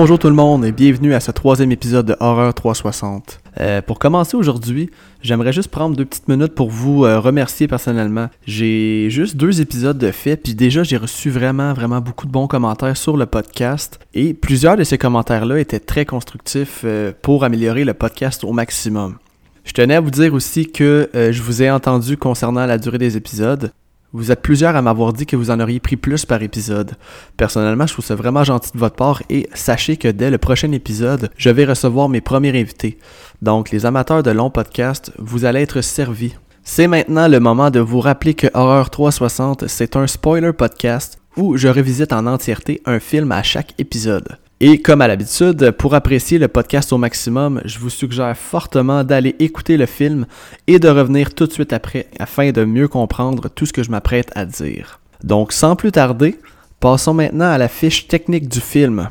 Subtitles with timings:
[0.00, 3.40] Bonjour tout le monde et bienvenue à ce troisième épisode de Horreur 360.
[3.58, 4.90] Euh, pour commencer aujourd'hui,
[5.22, 8.28] j'aimerais juste prendre deux petites minutes pour vous euh, remercier personnellement.
[8.46, 12.46] J'ai juste deux épisodes de fait, puis déjà j'ai reçu vraiment, vraiment beaucoup de bons
[12.46, 13.98] commentaires sur le podcast.
[14.14, 19.16] Et plusieurs de ces commentaires-là étaient très constructifs euh, pour améliorer le podcast au maximum.
[19.64, 23.16] Je tenais à vous dire aussi que je vous ai entendu concernant la durée des
[23.16, 23.72] épisodes.
[24.14, 26.92] Vous êtes plusieurs à m'avoir dit que vous en auriez pris plus par épisode.
[27.36, 30.72] Personnellement, je trouve ça vraiment gentil de votre part et sachez que dès le prochain
[30.72, 32.98] épisode, je vais recevoir mes premiers invités.
[33.42, 36.34] Donc, les amateurs de longs podcasts, vous allez être servis.
[36.62, 41.58] C'est maintenant le moment de vous rappeler que Horreur 360, c'est un spoiler podcast où
[41.58, 44.38] je revisite en entièreté un film à chaque épisode.
[44.60, 49.36] Et comme à l'habitude, pour apprécier le podcast au maximum, je vous suggère fortement d'aller
[49.38, 50.26] écouter le film
[50.66, 53.90] et de revenir tout de suite après afin de mieux comprendre tout ce que je
[53.92, 54.98] m'apprête à dire.
[55.22, 56.40] Donc sans plus tarder,
[56.80, 59.08] passons maintenant à la fiche technique du film.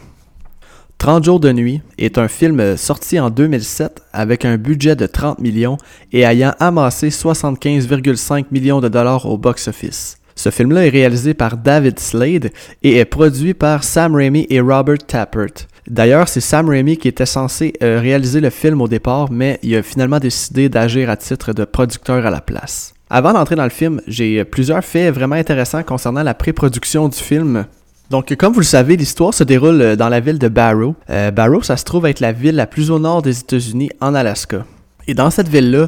[0.98, 5.40] 30 jours de nuit est un film sorti en 2007 avec un budget de 30
[5.40, 5.78] millions
[6.12, 10.18] et ayant amassé 75,5 millions de dollars au box-office.
[10.38, 12.52] Ce film-là est réalisé par David Slade
[12.84, 15.66] et est produit par Sam Raimi et Robert Tappert.
[15.90, 19.76] D'ailleurs, c'est Sam Raimi qui était censé euh, réaliser le film au départ, mais il
[19.76, 22.94] a finalement décidé d'agir à titre de producteur à la place.
[23.10, 27.66] Avant d'entrer dans le film, j'ai plusieurs faits vraiment intéressants concernant la pré-production du film.
[28.12, 30.96] Donc, comme vous le savez, l'histoire se déroule dans la ville de Barrow.
[31.10, 34.14] Euh, Barrow, ça se trouve être la ville la plus au nord des États-Unis, en
[34.14, 34.66] Alaska.
[35.08, 35.88] Et dans cette ville-là,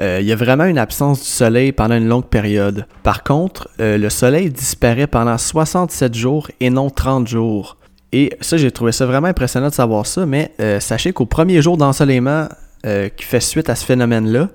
[0.00, 2.86] il y a vraiment une absence du soleil pendant une longue période.
[3.02, 7.76] Par contre, euh, le soleil disparaît pendant 67 jours et non 30 jours.
[8.12, 11.62] Et ça, j'ai trouvé ça vraiment impressionnant de savoir ça, mais euh, sachez qu'au premier
[11.62, 12.48] jour d'ensoleillement
[12.82, 14.48] qui fait suite à ce phénomène-là,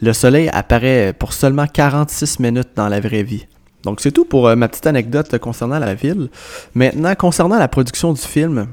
[0.00, 3.48] le soleil apparaît pour seulement 46 minutes dans la vraie vie.
[3.82, 6.28] Donc c'est tout pour ma petite anecdote concernant la ville.
[6.76, 8.68] Maintenant, concernant la production du film,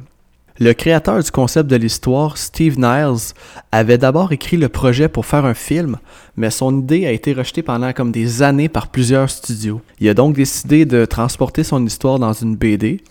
[0.60, 3.34] le créateur du concept de l'histoire, Steve Niles,
[3.72, 5.98] avait d'abord écrit le projet pour faire un film,
[6.36, 9.80] mais son idée a été rejetée pendant comme des années par plusieurs studios.
[10.02, 13.02] Il a donc décidé de transporter son histoire dans une BD,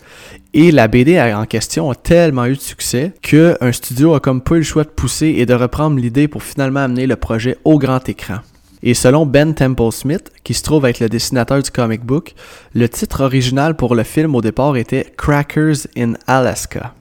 [0.53, 4.55] et la BD en question a tellement eu de succès qu'un studio a comme pas
[4.55, 7.79] eu le choix de pousser et de reprendre l'idée pour finalement amener le projet au
[7.79, 8.37] grand écran.
[8.83, 12.35] Et selon Ben Temple Smith, qui se trouve être le dessinateur du comic book,
[12.75, 16.93] le titre original pour le film au départ était Crackers in Alaska.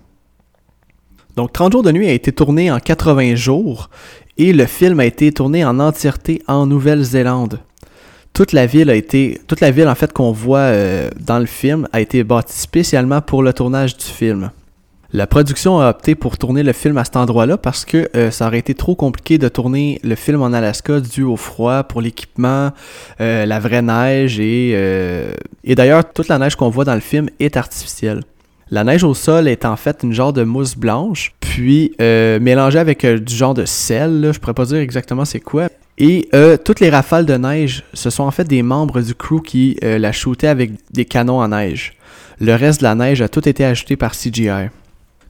[1.39, 3.91] Donc 30 jours de nuit a été tourné en 80 jours
[4.39, 7.61] et le film a été tourné en entièreté en Nouvelle-Zélande.
[8.33, 11.47] Toute la ville a été, toute la ville en fait qu'on voit euh, dans le
[11.47, 14.51] film a été bâtie spécialement pour le tournage du film.
[15.13, 18.49] La production a opté pour tourner le film à cet endroit-là parce que euh, ça
[18.49, 22.73] aurait été trop compliqué de tourner le film en Alaska dû au froid, pour l'équipement,
[23.21, 24.71] euh, la vraie neige et,
[25.63, 28.25] et d'ailleurs toute la neige qu'on voit dans le film est artificielle.
[28.71, 32.79] La neige au sol est en fait une genre de mousse blanche, puis euh, mélangée
[32.79, 35.69] avec euh, du genre de sel, je pourrais pas dire exactement c'est quoi.
[35.97, 39.41] Et euh, toutes les rafales de neige, ce sont en fait des membres du crew
[39.43, 41.95] qui la shootaient avec des canons en neige.
[42.41, 44.69] Le reste de la neige a tout été ajouté par CGI.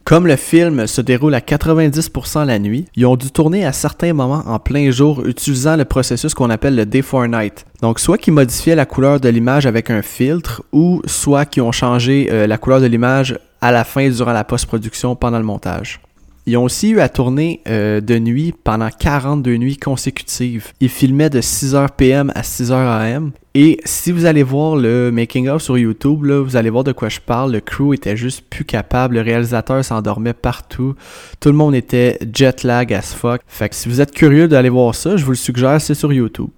[0.08, 4.14] Comme le film se déroule à 90% la nuit, ils ont dû tourner à certains
[4.14, 7.66] moments en plein jour utilisant le processus qu'on appelle le day for night.
[7.82, 11.72] Donc soit qu'ils modifiaient la couleur de l'image avec un filtre ou soit qu'ils ont
[11.72, 16.00] changé euh, la couleur de l'image à la fin durant la post-production pendant le montage.
[16.48, 20.72] Ils ont aussi eu à tourner euh, de nuit pendant 42 nuits consécutives.
[20.81, 23.32] Ils filmaient de 6h PM à 6h AM.
[23.54, 27.20] Et si vous allez voir le making-of sur YouTube, vous allez voir de quoi je
[27.20, 27.53] parle.
[27.53, 29.16] Le crew était juste plus capable.
[29.16, 30.94] Le réalisateur s'endormait partout.
[31.38, 33.42] Tout le monde était jet lag as fuck.
[33.47, 36.14] Fait que si vous êtes curieux d'aller voir ça, je vous le suggère, c'est sur
[36.14, 36.49] YouTube.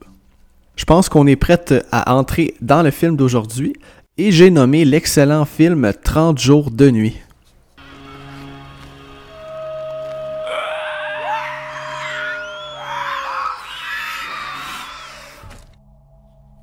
[0.76, 3.73] Je pense qu'on est prête à entrer dans le film d'aujourd'hui.
[4.19, 7.17] Et j'ai nommé l'excellent film 30 jours de nuit.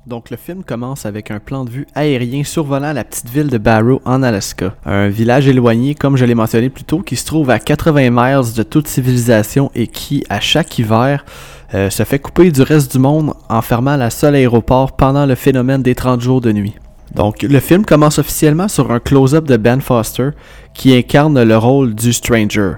[0.08, 3.58] Donc le film commence avec un plan de vue aérien survolant la petite ville de
[3.58, 4.74] Barrow en Alaska.
[4.86, 8.54] Un village éloigné, comme je l'ai mentionné plus tôt, qui se trouve à 80 miles
[8.56, 11.26] de toute civilisation et qui, à chaque hiver,
[11.74, 15.34] euh, se fait couper du reste du monde en fermant la seule aéroport pendant le
[15.34, 16.74] phénomène des 30 jours de nuit.
[17.14, 20.30] Donc le film commence officiellement sur un close-up de Ben Foster
[20.72, 22.76] qui incarne le rôle du Stranger.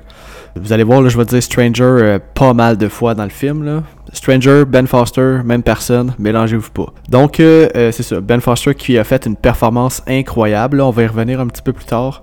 [0.57, 3.63] Vous allez voir, je vais dire Stranger euh, pas mal de fois dans le film.
[3.63, 3.85] Là.
[4.13, 6.93] Stranger, Ben Foster, même personne, mélangez-vous pas.
[7.09, 10.81] Donc, euh, euh, c'est ça, Ben Foster qui a fait une performance incroyable.
[10.81, 12.23] on va y revenir un petit peu plus tard.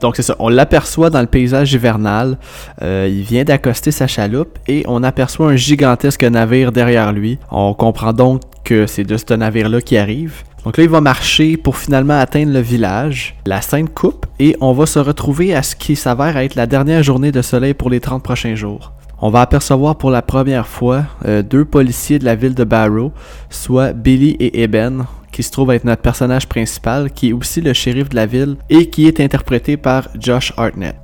[0.00, 2.38] Donc, c'est ça, on l'aperçoit dans le paysage hivernal.
[2.80, 7.38] il vient d'accoster sa chaloupe et on aperçoit un gigantesque navire derrière lui.
[7.50, 10.44] On comprend donc que c'est de ce navire-là qui arrive.
[10.64, 13.36] Donc là, il va marcher pour finalement atteindre le village.
[13.46, 17.02] La scène coupe et on va se retrouver à ce qui s'avère être la dernière
[17.02, 18.92] journée de soleil pour les 30 prochains jours.
[19.20, 23.12] On va apercevoir pour la première fois euh, deux policiers de la ville de Barrow,
[23.50, 27.72] soit Billy et Eben, qui se trouvent être notre personnage principal, qui est aussi le
[27.72, 30.94] shérif de la ville et qui est interprété par Josh Hartnett.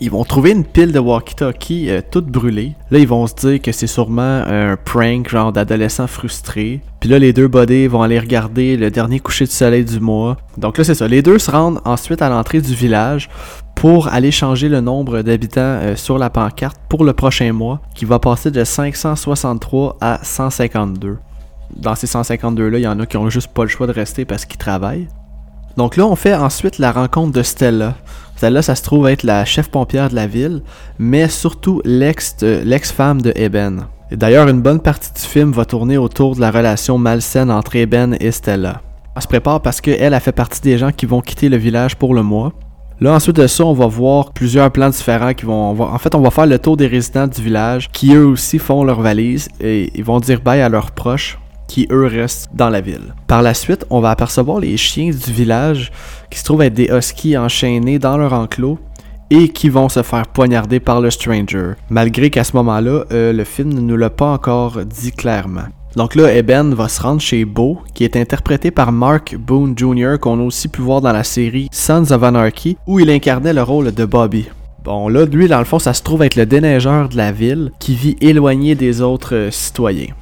[0.00, 2.74] Ils vont trouver une pile de walkie-talkie euh, toute brûlée.
[2.90, 6.80] Là, ils vont se dire que c'est sûrement un prank, genre d'adolescents frustrés.
[7.00, 10.38] Puis là, les deux buddies vont aller regarder le dernier coucher de soleil du mois.
[10.56, 11.06] Donc là, c'est ça.
[11.06, 13.28] Les deux se rendent ensuite à l'entrée du village
[13.78, 18.06] pour aller changer le nombre d'habitants euh, sur la pancarte pour le prochain mois, qui
[18.06, 21.16] va passer de 563 à 152.
[21.76, 24.24] Dans ces 152-là, il y en a qui ont juste pas le choix de rester
[24.24, 25.06] parce qu'ils travaillent.
[25.76, 27.94] Donc là, on fait ensuite la rencontre de Stella.
[28.34, 30.62] Celle-là, ça se trouve être la chef pompière de la ville,
[30.98, 33.86] mais surtout l'ex-femme de Eben.
[34.10, 38.16] D'ailleurs, une bonne partie du film va tourner autour de la relation malsaine entre Eben
[38.18, 38.82] et Stella.
[39.14, 41.94] On se prépare parce qu'elle a fait partie des gens qui vont quitter le village
[41.94, 42.52] pour le mois.
[43.00, 45.80] Là, ensuite de ça, on va voir plusieurs plans différents qui vont.
[45.80, 48.82] en fait, on va faire le tour des résidents du village qui eux aussi font
[48.82, 52.80] leurs valises et ils vont dire bye à leurs proches qui eux restent dans la
[52.80, 53.14] ville.
[53.28, 55.92] Par la suite, on va apercevoir les chiens du village
[56.28, 58.80] qui se trouvent être des huskies enchaînés dans leur enclos
[59.30, 63.44] et qui vont se faire poignarder par le Stranger, malgré qu'à ce moment-là, euh, le
[63.44, 65.66] film ne nous l'a pas encore dit clairement.
[65.96, 70.16] Donc là, Eben va se rendre chez Beau, qui est interprété par Mark Boone Jr.,
[70.20, 73.62] qu'on a aussi pu voir dans la série Sons of Anarchy, où il incarnait le
[73.62, 74.46] rôle de Bobby.
[74.84, 77.72] Bon, là, lui, dans le fond, ça se trouve être le déneigeur de la ville
[77.78, 80.14] qui vit éloigné des autres euh, citoyens.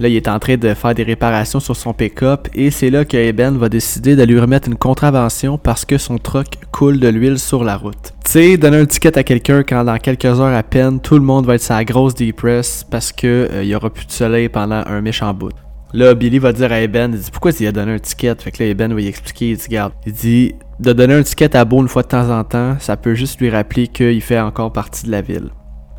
[0.00, 3.04] Là, il est en train de faire des réparations sur son pick-up et c'est là
[3.04, 7.08] que Eben va décider de lui remettre une contravention parce que son truck coule de
[7.08, 8.12] l'huile sur la route.
[8.24, 11.20] Tu sais, donner un ticket à quelqu'un quand dans quelques heures à peine, tout le
[11.20, 14.48] monde va être sa grosse dépresse parce que euh, il y aura plus de soleil
[14.48, 15.52] pendant un méchant bout.
[15.92, 18.34] Là, Billy va dire à Eben, il dit pourquoi il a donné un ticket?
[18.40, 21.22] Fait que là, Eben va y expliquer, il dit garde, il dit de donner un
[21.22, 24.20] ticket à Beau une fois de temps en temps, ça peut juste lui rappeler qu'il
[24.20, 25.50] fait encore partie de la ville.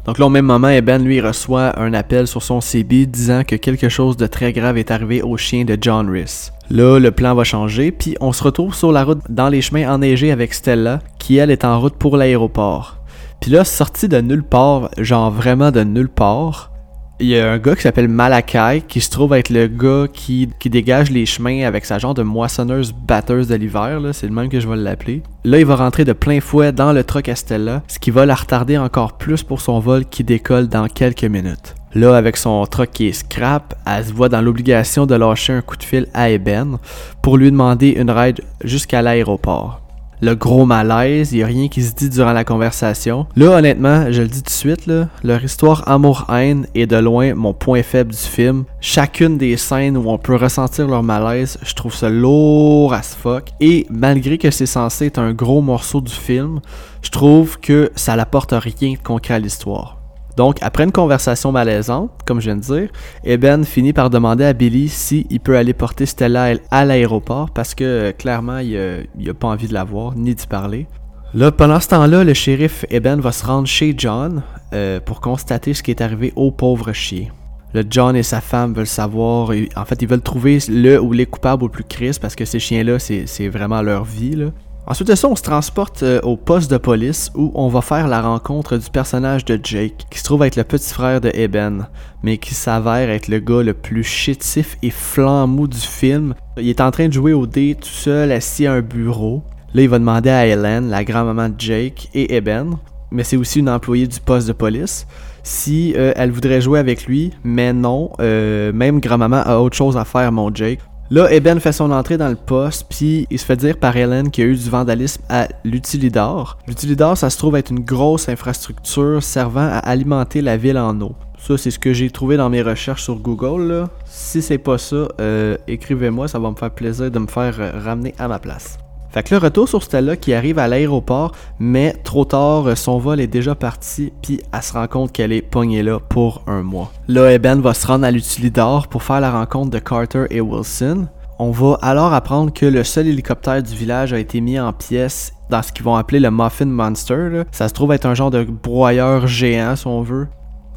[0.06, 3.56] Donc là, au même moment, Eben, lui, reçoit un appel sur son CB disant que
[3.56, 6.52] quelque chose de très grave est arrivé au chien de John Rhys.
[6.70, 9.92] Là, le plan va changer, puis on se retrouve sur la route dans les chemins
[9.92, 12.98] enneigés avec Stella, qui elle est en route pour l'aéroport.
[13.42, 16.72] Puis là, sorti de nulle part, genre vraiment de nulle part,
[17.20, 20.50] il y a un gars qui s'appelle Malakai qui se trouve être le gars qui,
[20.66, 24.60] dégage les chemins avec sa genre de moissonneuse batteuse de l'hiver, c'est le même que
[24.60, 25.24] je vais l'appeler.
[25.46, 28.36] Là, il va rentrer de plein fouet dans le truck Estella, ce qui va la
[28.36, 31.76] retarder encore plus pour son vol qui décolle dans quelques minutes.
[31.94, 35.62] Là, avec son truck qui est scrap, elle se voit dans l'obligation de lâcher un
[35.62, 36.78] coup de fil à Eben
[37.22, 39.85] pour lui demander une ride jusqu'à l'aéroport
[40.22, 43.28] le gros malaise, il n'y a rien qui se dit durant la conversation.
[43.36, 47.34] Là, honnêtement, je le dis tout de suite, là, leur histoire amour-haine est de loin
[47.34, 48.66] mon point faible du film.
[48.80, 53.50] Chacune des scènes où on peut ressentir leur malaise, je trouve ça lourd as fuck.
[53.60, 56.60] Et malgré que c'est censé être un gros morceau du film,
[57.02, 59.95] je trouve que ça n'apporte rien de concret à l'histoire.
[60.38, 62.90] Donc, après une conversation malaisante, comme je viens de dire,
[63.24, 67.84] Eben finit par demander à Billy s'il peut aller porter Stella à l'aéroport parce que
[67.84, 70.88] euh, clairement, il n'a pas envie de la voir ni d'y parler.
[71.34, 74.44] Là, pendant ce temps-là, le shérif Eben va se rendre chez John
[74.74, 77.28] euh, pour constater ce qui est arrivé au pauvre chien.
[77.74, 81.26] Le John et sa femme veulent savoir, en fait, ils veulent trouver le ou les
[81.26, 84.48] coupables au plus crisp parce que ces chiens-là, c'est vraiment leur vie.
[84.88, 88.08] Ensuite de ça, on se transporte euh, au poste de police où on va faire
[88.08, 91.88] la rencontre du personnage de Jake, qui se trouve être le petit frère de Eben,
[92.22, 96.36] mais qui s'avère être le gars le plus chétif et flambou du film.
[96.58, 99.42] Il est en train de jouer au dé tout seul assis à un bureau.
[99.74, 102.78] Là, il va demander à Helen, la grand-maman de Jake et Eben,
[103.10, 105.08] mais c'est aussi une employée du poste de police,
[105.42, 109.98] si euh, elle voudrait jouer avec lui, mais non, euh, même grand-maman a autre chose
[109.98, 110.80] à faire, mon Jake.
[111.12, 114.32] Là, Eben fait son entrée dans le poste, puis il se fait dire par Helen
[114.32, 116.58] qu'il y a eu du vandalisme à l'Utilidor.
[116.68, 121.14] L'Utilidor, ça se trouve être une grosse infrastructure servant à alimenter la ville en eau.
[121.38, 123.72] Ça, c'est ce que j'ai trouvé dans mes recherches sur Google.
[123.72, 123.90] Là.
[124.06, 127.72] Si c'est pas ça, euh, écrivez-moi, ça va me faire plaisir de me faire euh,
[127.84, 128.80] ramener à ma place.
[129.16, 133.22] Fait que le retour sur Stella qui arrive à l'aéroport, mais trop tard, son vol
[133.22, 136.92] est déjà parti, puis elle se rend compte qu'elle est pognée là pour un mois.
[137.08, 141.08] Là, Eben va se rendre à l'Utilidor pour faire la rencontre de Carter et Wilson.
[141.40, 145.32] On va alors apprendre que le seul hélicoptère du village a été mis en pièces
[145.50, 147.44] dans ce qu'ils vont appeler le Muffin Monster.
[147.54, 150.28] Ça se trouve être un genre de broyeur géant, si on veut.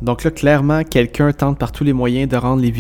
[0.02, 2.72] Donc là, clairement, quelqu'un tente par tous les moyens de rendre les,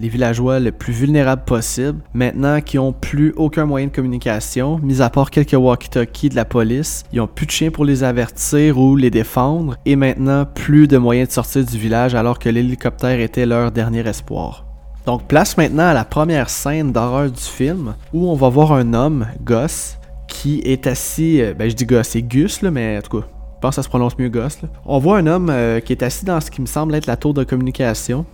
[0.00, 2.00] les villageois le plus vulnérables possible.
[2.12, 6.44] Maintenant qu'ils n'ont plus aucun moyen de communication, mis à part quelques walkie-talkies de la
[6.44, 10.88] police, ils n'ont plus de chiens pour les avertir ou les défendre, et maintenant plus
[10.88, 14.66] de moyens de sortir du village alors que l'hélicoptère était leur dernier espoir.
[15.06, 18.92] Donc place maintenant à la première scène d'horreur du film où on va voir un
[18.92, 19.96] homme, Gus,
[20.26, 23.26] qui est assis, euh, ben je dis Gus, c'est Gus là, mais en tout cas,
[23.58, 24.30] je pense que ça se prononce mieux.
[24.32, 24.48] Là.
[24.86, 27.16] On voit un homme euh, qui est assis dans ce qui me semble être la
[27.16, 28.24] tour de communication.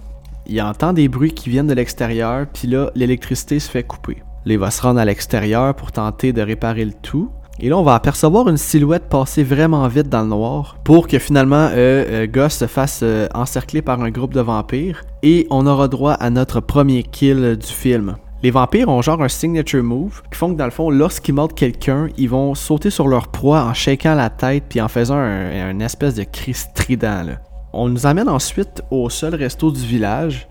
[0.46, 4.18] Il entend des bruits qui viennent de l'extérieur, puis là, l'électricité se fait couper.
[4.44, 7.30] Là, il va se rendre à l'extérieur pour tenter de réparer le tout.
[7.58, 11.18] Et là, on va apercevoir une silhouette passer vraiment vite dans le noir pour que
[11.18, 13.02] finalement euh, euh se fasse
[13.32, 17.66] encercler par un groupe de vampires et on aura droit à notre premier kill du
[17.66, 18.16] film.
[18.44, 21.54] Les vampires ont genre un signature move qui font que dans le fond, lorsqu'ils mordent
[21.54, 25.80] quelqu'un, ils vont sauter sur leur proie en shakant la tête puis en faisant un,
[25.80, 27.38] espèce de cri strident.
[27.72, 30.46] On nous amène ensuite au seul resto du village.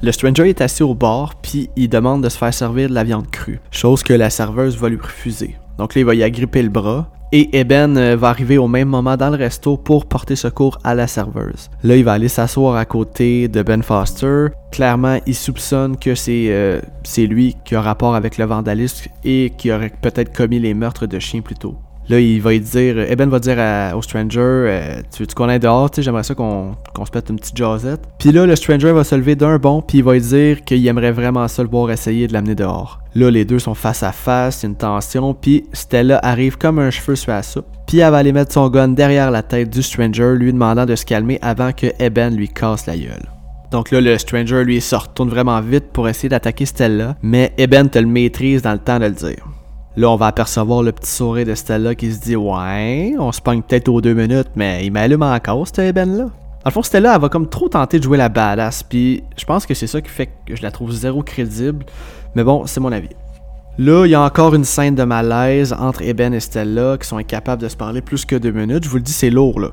[0.00, 3.04] Le stranger est assis au bord puis il demande de se faire servir de la
[3.04, 5.56] viande crue, chose que la serveuse va lui refuser.
[5.76, 7.10] Donc là, il va y agripper le bras.
[7.32, 10.94] Et Eben euh, va arriver au même moment dans le resto pour porter secours à
[10.94, 11.70] la serveuse.
[11.82, 14.46] Là, il va aller s'asseoir à côté de Ben Foster.
[14.70, 16.80] Clairement, il soupçonne que c'est euh,
[17.18, 21.18] lui qui a rapport avec le vandalisme et qui aurait peut-être commis les meurtres de
[21.18, 21.76] chiens plus tôt.
[22.08, 23.58] Là, il va dire, Eben va dire
[23.96, 27.56] au Stranger, euh, tu veux-tu qu'on aille dehors, j'aimerais ça qu'on se pète une petite
[27.56, 28.00] jasette.
[28.18, 31.10] Puis là, le Stranger va se lever d'un bond, puis il va dire qu'il aimerait
[31.10, 33.00] vraiment ça le voir essayer de l'amener dehors.
[33.16, 37.16] Là, les deux sont face à face, une tension, puis Stella arrive comme un cheveu
[37.16, 37.66] sur la soupe.
[37.88, 40.94] Puis elle va aller mettre son gun derrière la tête du Stranger, lui demandant de
[40.94, 43.26] se calmer avant que Eben lui casse la gueule.
[43.72, 47.88] Donc là, le Stranger, lui, se retourne vraiment vite pour essayer d'attaquer Stella, mais Eben
[47.88, 49.44] te le maîtrise dans le temps de le dire.
[49.96, 53.40] Là, on va apercevoir le petit sourire de Stella qui se dit Ouais, on se
[53.40, 56.24] pogne peut-être aux deux minutes, mais il m'allume encore, cette Ben-là.
[56.24, 56.30] Dans
[56.66, 59.64] le fond, Stella, elle va comme trop tenter de jouer la badass, puis je pense
[59.64, 61.86] que c'est ça qui fait que je la trouve zéro crédible,
[62.34, 63.08] mais bon, c'est mon avis.
[63.78, 67.16] Là, il y a encore une scène de malaise entre Eben et Stella qui sont
[67.16, 68.84] incapables de se parler plus que deux minutes.
[68.84, 69.68] Je vous le dis, c'est lourd là.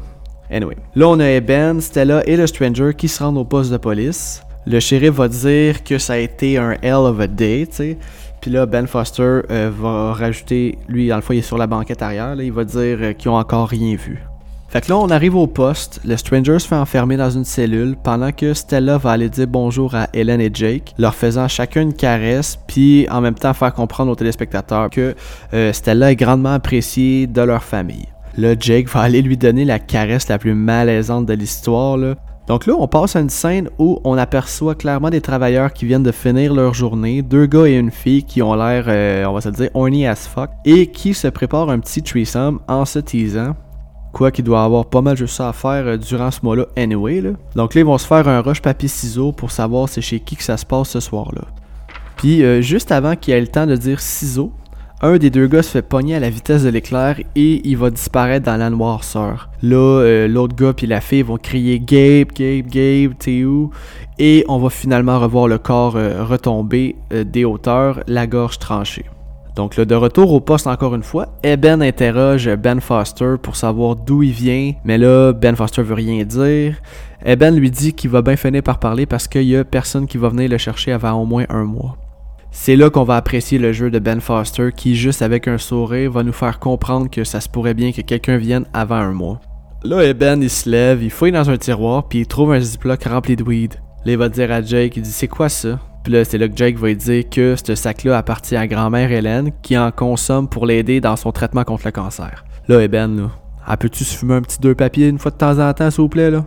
[0.52, 0.78] Anyway.
[0.96, 4.42] Là, on a Eben, Stella et le Stranger qui se rendent au poste de police.
[4.66, 7.98] Le shérif va dire que ça a été un hell of a day, tu sais.
[8.44, 11.66] Puis là, Ben Foster euh, va rajouter, lui, dans le fond, il est sur la
[11.66, 14.22] banquette arrière, là, il va dire euh, qu'ils ont encore rien vu.
[14.68, 17.96] Fait que là, on arrive au poste, le Stranger se fait enfermer dans une cellule
[18.04, 21.94] pendant que Stella va aller dire bonjour à Helen et Jake, leur faisant chacun une
[21.94, 25.16] caresse, puis en même temps faire comprendre aux téléspectateurs que
[25.54, 28.10] euh, Stella est grandement appréciée de leur famille.
[28.38, 31.98] Là, Jake va aller lui donner la caresse la plus malaisante de l'histoire,
[32.48, 36.04] donc là, on passe à une scène où on aperçoit clairement des travailleurs qui viennent
[36.04, 39.42] de finir leur journée, deux gars et une fille qui ont l'air, euh, on va
[39.42, 43.56] se dire, horny as fuck, et qui se préparent un petit threesome en se teasant.
[44.12, 47.22] Quoi qu'il doit avoir pas mal juste ça à faire euh, durant ce mois-là anyway.
[47.22, 47.32] Là.
[47.56, 50.44] Donc là, ils vont se faire un rush papier-ciseaux pour savoir c'est chez qui que
[50.44, 51.44] ça se passe ce soir-là.
[52.18, 54.52] Puis euh, juste avant qu'il ait le temps de dire ciseaux,
[55.04, 57.90] un des deux gars se fait pogner à la vitesse de l'éclair et il va
[57.90, 59.50] disparaître dans la noirceur.
[59.62, 63.70] Là, euh, l'autre gars puis la fille vont crier Gabe, Gabe, Gabe, t'es où
[64.18, 69.04] Et on va finalement revoir le corps euh, retomber euh, des hauteurs, la gorge tranchée.
[69.58, 73.98] Donc là, de retour au poste encore une fois, Eben interroge Ben Foster pour savoir
[73.98, 76.78] d'où il vient, mais là, Ben Foster veut rien dire.
[77.26, 80.18] Eben lui dit qu'il va bien finir par parler parce qu'il y a personne qui
[80.18, 81.98] va venir le chercher avant au moins un mois.
[82.56, 86.12] C'est là qu'on va apprécier le jeu de Ben Foster qui, juste avec un sourire,
[86.12, 89.42] va nous faire comprendre que ça se pourrait bien que quelqu'un vienne avant un mois.
[89.84, 93.04] Là, Ben il se lève, il fouille dans un tiroir, puis il trouve un ziploc
[93.06, 93.74] rempli de weed.
[94.06, 95.80] Là, il va dire à Jake, il dit C'est quoi ça?
[96.04, 99.12] Puis là, c'est là que Jake va lui dire que ce sac-là appartient à grand-mère
[99.12, 102.46] Hélène qui en consomme pour l'aider dans son traitement contre le cancer.
[102.68, 103.32] Là, Ben, là,
[103.66, 106.02] ah, peux-tu se fumer un petit deux papiers une fois de temps en temps, s'il
[106.02, 106.46] vous plaît, là?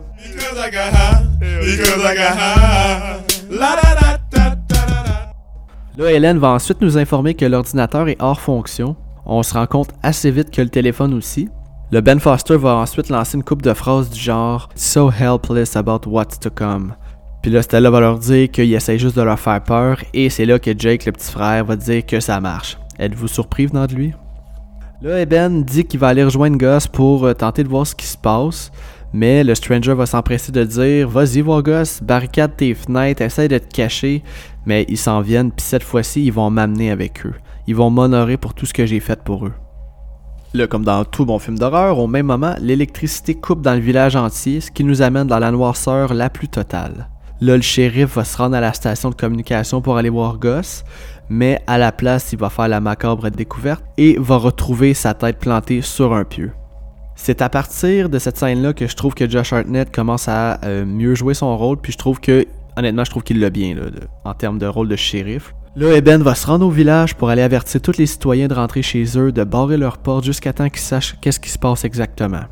[5.97, 8.95] Là, Hélène va ensuite nous informer que l'ordinateur est hors fonction.
[9.25, 11.49] On se rend compte assez vite que le téléphone aussi.
[11.91, 16.07] Le Ben Foster va ensuite lancer une coupe de phrases du genre So helpless about
[16.07, 16.93] what's to come.
[17.41, 20.45] Puis là, Stella va leur dire qu'il essaie juste de leur faire peur et c'est
[20.45, 22.77] là que Jake, le petit frère, va dire que ça marche.
[22.99, 24.13] Êtes-vous surpris venant de lui?
[25.01, 28.05] Là, Eben dit qu'il va aller rejoindre Gus pour euh, tenter de voir ce qui
[28.05, 28.71] se passe.
[29.13, 33.57] Mais le Stranger va s'empresser de dire Vas-y, voir Gus, barricade tes fenêtres, essaye de
[33.57, 34.23] te cacher.
[34.65, 37.33] Mais ils s'en viennent, puis cette fois-ci, ils vont m'amener avec eux.
[37.67, 39.53] Ils vont m'honorer pour tout ce que j'ai fait pour eux.
[40.53, 44.15] Là, comme dans tout bon film d'horreur, au même moment, l'électricité coupe dans le village
[44.15, 47.09] entier, ce qui nous amène dans la noirceur la plus totale.
[47.41, 50.83] Là, le shérif va se rendre à la station de communication pour aller voir Gus,
[51.29, 55.37] mais à la place, il va faire la macabre découverte et va retrouver sa tête
[55.37, 56.51] plantée sur un pieu.
[57.17, 60.85] C'est à partir de cette scène-là que je trouve que Josh Hartnett commence à euh,
[60.85, 62.45] mieux jouer son rôle, puis je trouve que
[62.77, 63.75] honnêtement, je trouve qu'il l'a bien
[64.23, 65.53] en termes de rôle de shérif.
[65.75, 68.83] Là, Eben va se rendre au village pour aller avertir tous les citoyens de rentrer
[68.83, 72.43] chez eux, de barrer leurs portes jusqu'à temps qu'ils sachent qu'est-ce qui se passe exactement.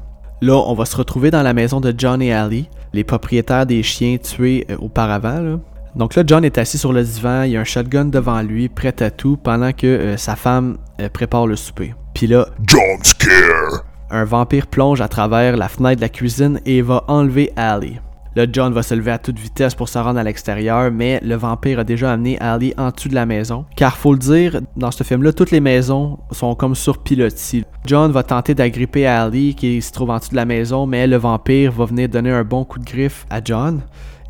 [0.41, 3.83] Là, on va se retrouver dans la maison de John et Ali, les propriétaires des
[3.83, 5.59] chiens tués euh, auparavant.
[5.95, 8.67] Donc là, John est assis sur le divan, il y a un shotgun devant lui,
[8.67, 10.77] prêt à tout, pendant que euh, sa femme
[11.13, 11.93] prépare le souper.
[12.13, 13.94] Puis là, Jump scare!
[14.15, 17.99] Un vampire plonge à travers la fenêtre de la cuisine et va enlever Allie.
[18.35, 21.35] Là, John va se lever à toute vitesse pour se rendre à l'extérieur, mais le
[21.35, 23.65] vampire a déjà amené Allie en dessous de la maison.
[23.77, 27.63] Car faut le dire, dans ce film-là, toutes les maisons sont comme sur pilotis.
[27.85, 31.17] John va tenter d'agripper Allie qui se trouve en dessous de la maison, mais le
[31.17, 33.81] vampire va venir donner un bon coup de griffe à John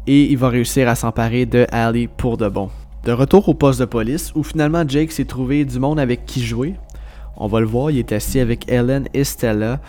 [0.08, 2.70] et il va réussir à s'emparer de Allie pour de bon.
[3.06, 6.44] De retour au poste de police, où finalement Jake s'est trouvé du monde avec qui
[6.44, 6.76] jouer.
[7.38, 9.80] On va le voir, il est assis avec Ellen et Stella.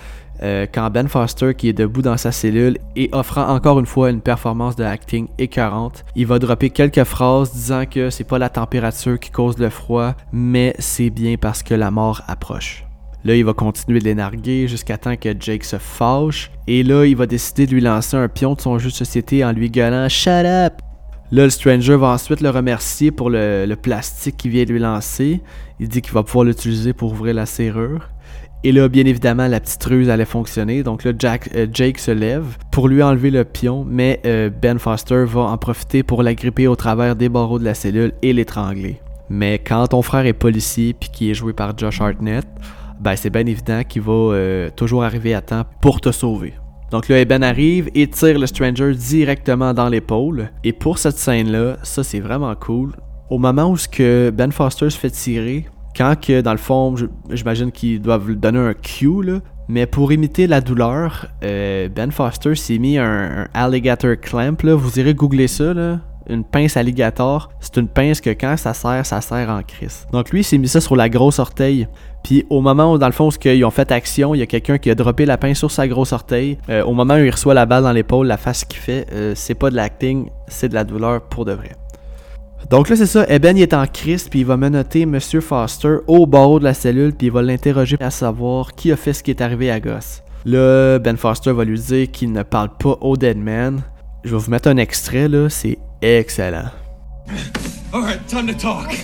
[0.43, 4.11] euh, quand Ben Foster, qui est debout dans sa cellule et offrant encore une fois
[4.11, 8.51] une performance de acting écœurante, il va dropper quelques phrases disant que c'est pas la
[8.51, 12.85] température qui cause le froid, mais c'est bien parce que la mort approche.
[13.25, 16.51] Là, il va continuer de l'énarguer jusqu'à temps que Jake se fâche.
[16.69, 19.45] Et là, il va décider de lui lancer un pion de son jeu de société
[19.45, 20.86] en lui gueulant Shut up!
[21.33, 25.41] Là, le Stranger va ensuite le remercier pour le, plastique qu'il vient de lui lancer.
[25.81, 28.09] Il dit qu'il va pouvoir l'utiliser pour ouvrir la serrure.
[28.63, 30.83] Et là, bien évidemment, la petite ruse allait fonctionner.
[30.83, 31.13] Donc là,
[31.55, 35.59] euh, Jake se lève pour lui enlever le pion, mais euh, Ben Foster va en
[35.59, 39.01] profiter pour l'agripper au travers des barreaux de la cellule et l'étrangler.
[39.29, 42.47] Mais quand ton frère est policier puis qui est joué par Josh Hartnett,
[43.01, 46.55] ben c'est bien évident qu'il va euh, toujours arriver à temps pour te sauver.
[46.91, 50.51] Donc là, Ben arrive et tire le Stranger directement dans l'épaule.
[50.65, 52.93] Et pour cette scène-là, ça c'est vraiment cool.
[53.31, 55.67] Au moment où ce que Ben Foster se fait tirer,
[55.97, 56.95] quand que dans le fond,
[57.31, 62.13] j'imagine qu'ils doivent lui donner un cue là, mais pour imiter la douleur, euh, Ben
[62.13, 64.75] Foster s'est mis un, un alligator clamp là.
[64.75, 66.01] Vous irez googler ça là.
[66.29, 70.07] Une pince alligator, c'est une pince que quand ça serre, ça serre en crise.
[70.13, 71.87] Donc lui, il s'est mis ça sur la grosse orteil.
[72.27, 74.47] Puis au moment où, dans le fond, où ils ont fait action, il y a
[74.47, 76.59] quelqu'un qui a droppé la pince sur sa grosse orteil.
[76.69, 79.35] Euh, au moment où il reçoit la balle dans l'épaule, la face qu'il fait, euh,
[79.37, 81.71] c'est pas de l'acting, c'est de la douleur pour de vrai.
[82.69, 85.99] Donc là, c'est ça, Eben il est en crise, puis il va menotter Monsieur Foster
[86.09, 89.23] au barreau de la cellule, puis il va l'interroger à savoir qui a fait ce
[89.23, 90.25] qui est arrivé à Goss.
[90.45, 93.83] Là, Ben Foster va lui dire qu'il ne parle pas au Dead Man.
[94.25, 96.71] Je vais vous mettre un extrait, là, c'est excellent.
[97.93, 98.97] All right, time to talk.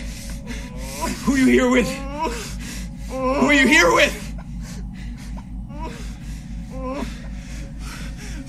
[1.24, 1.87] Who you here with?
[3.22, 4.35] Who are you here with?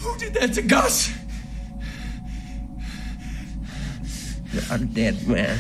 [0.02, 1.14] Who did that to Gus?
[4.72, 5.60] I'm dead, man.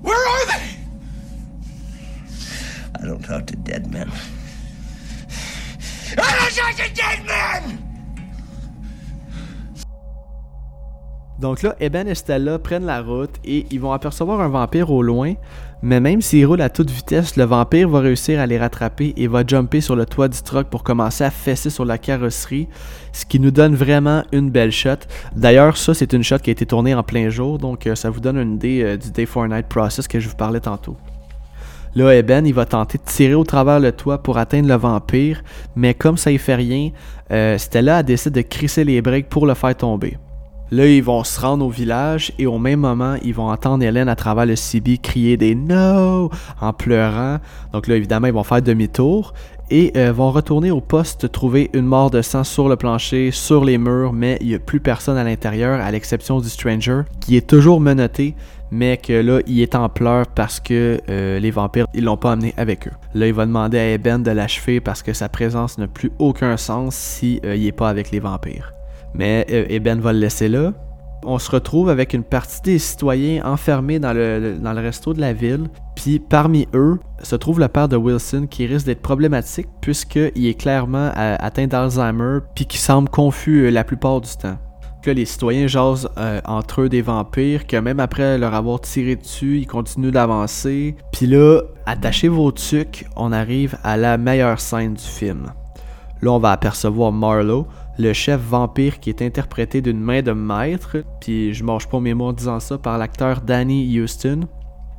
[0.00, 0.62] Where are they?
[2.98, 4.10] I don't talk to dead men.
[6.16, 7.78] I don't talk to dead men!
[11.38, 15.02] Donc là, Eben et Stella prennent la route et ils vont apercevoir un vampire au
[15.02, 15.34] loin,
[15.82, 19.26] mais même s'ils roulent à toute vitesse, le vampire va réussir à les rattraper et
[19.26, 22.68] va jumper sur le toit du truck pour commencer à fesser sur la carrosserie,
[23.12, 24.96] ce qui nous donne vraiment une belle shot.
[25.34, 28.10] D'ailleurs, ça, c'est une shot qui a été tournée en plein jour, donc euh, ça
[28.10, 30.96] vous donne une idée euh, du Day for Night process que je vous parlais tantôt.
[31.94, 35.42] Là, Eben, il va tenter de tirer au travers le toit pour atteindre le vampire,
[35.76, 36.90] mais comme ça y fait rien,
[37.30, 40.16] euh, Stella elle décide de crisser les breaks pour le faire tomber.
[40.72, 44.08] Là, ils vont se rendre au village et au même moment, ils vont entendre Hélène
[44.08, 46.30] à travers le CB crier des No
[46.62, 47.40] en pleurant.
[47.74, 49.34] Donc là, évidemment, ils vont faire demi-tour
[49.70, 53.66] et euh, vont retourner au poste trouver une mort de sang sur le plancher, sur
[53.66, 57.36] les murs, mais il n'y a plus personne à l'intérieur à l'exception du Stranger qui
[57.36, 58.34] est toujours menotté,
[58.70, 62.32] mais que là, il est en pleurs parce que euh, les vampires, ils l'ont pas
[62.32, 62.92] amené avec eux.
[63.14, 66.56] Là, il va demander à Eben de l'achever parce que sa présence n'a plus aucun
[66.56, 68.72] sens si euh, il est pas avec les vampires.
[69.14, 70.72] Mais euh, Eben va le laisser là.
[71.24, 75.20] On se retrouve avec une partie des citoyens enfermés dans le, dans le resto de
[75.20, 75.68] la ville.
[75.94, 80.58] Puis parmi eux se trouve le père de Wilson qui risque d'être problématique puisqu'il est
[80.60, 84.58] clairement euh, atteint d'Alzheimer puis qui semble confus euh, la plupart du temps.
[85.02, 86.08] Que les citoyens jasent
[86.44, 90.94] entre eux des vampires, que même après leur avoir tiré dessus, ils continuent d'avancer.
[91.12, 95.46] Puis là, attachez vos tucs, on arrive à la meilleure scène du film.
[96.22, 97.66] Là, on va apercevoir Marlowe,
[97.98, 102.14] le chef vampire qui est interprété d'une main de maître, puis je mange pas mes
[102.14, 104.48] mots en disant ça, par l'acteur Danny Houston.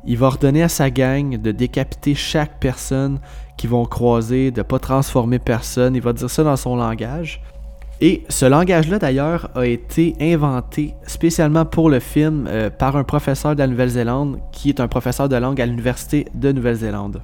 [0.06, 3.20] Il va ordonner à sa gang de décapiter chaque personne
[3.56, 5.94] qu'ils vont croiser, de pas transformer personne.
[5.94, 7.40] Il va dire ça dans son langage.
[8.00, 13.54] Et ce langage-là, d'ailleurs, a été inventé spécialement pour le film euh, par un professeur
[13.54, 17.22] de la Nouvelle-Zélande qui est un professeur de langue à l'Université de Nouvelle-Zélande.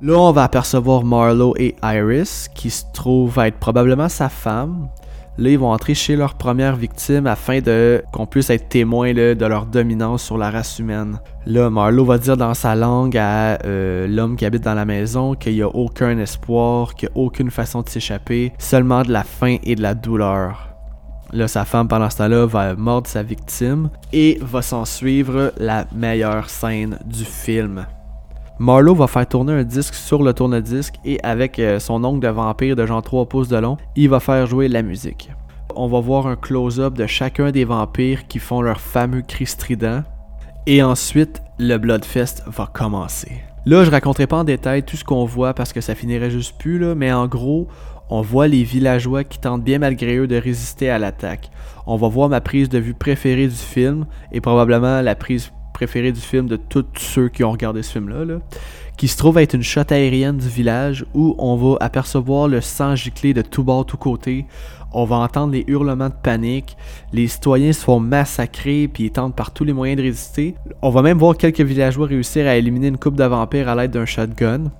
[0.00, 4.88] Là, on va apercevoir Marlowe et Iris, qui se trouvent être probablement sa femme.
[5.38, 9.46] Là, ils vont entrer chez leur première victime afin de qu'on puisse être témoin de
[9.46, 11.20] leur dominance sur la race humaine.
[11.46, 15.34] Là, Marlowe va dire dans sa langue à euh, l'homme qui habite dans la maison
[15.34, 19.22] qu'il n'y a aucun espoir, qu'il n'y a aucune façon de s'échapper, seulement de la
[19.22, 20.74] faim et de la douleur.
[21.32, 25.86] Là, sa femme, pendant ce temps-là, va mordre sa victime et va s'en suivre la
[25.94, 27.86] meilleure scène du film.
[28.60, 32.28] Marlowe va faire tourner un disque sur le tourne-disque et avec euh, son ongle de
[32.28, 35.30] vampire de genre 3 pouces de long, il va faire jouer la musique.
[35.76, 40.02] On va voir un close-up de chacun des vampires qui font leur fameux cri strident.
[40.66, 43.30] Et ensuite, le Bloodfest va commencer.
[43.64, 46.58] Là, je raconterai pas en détail tout ce qu'on voit parce que ça finirait juste
[46.58, 47.68] plus, là, mais en gros,
[48.10, 51.50] on voit les villageois qui tentent bien malgré eux de résister à l'attaque.
[51.86, 56.10] On va voir ma prise de vue préférée du film et probablement la prise préférée
[56.10, 58.40] du film de tous ceux qui ont regardé ce film-là,
[58.96, 62.96] qui se trouve être une shot aérienne du village où on va apercevoir le sang
[62.96, 64.44] giclé de tout bord, tout côté.
[64.92, 66.76] On va entendre les hurlements de panique.
[67.12, 70.56] Les citoyens se font massacrer puis ils tentent par tous les moyens de résister.
[70.82, 73.92] On va même voir quelques villageois réussir à éliminer une coupe de vampires à l'aide
[73.92, 74.72] d'un shotgun.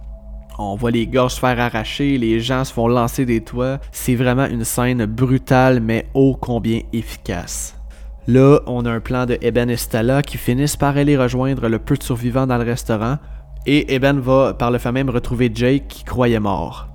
[0.58, 3.78] On voit les gorges se faire arracher, les gens se font lancer des toits.
[3.92, 7.78] C'est vraiment une scène brutale mais ô combien efficace.
[8.29, 11.79] Là, on a un plan de Eben et Stella qui finissent par aller rejoindre le
[11.79, 13.17] peu de survivants dans le restaurant.
[13.64, 16.88] Et Eben va par le fait même retrouver Jake qui croyait mort.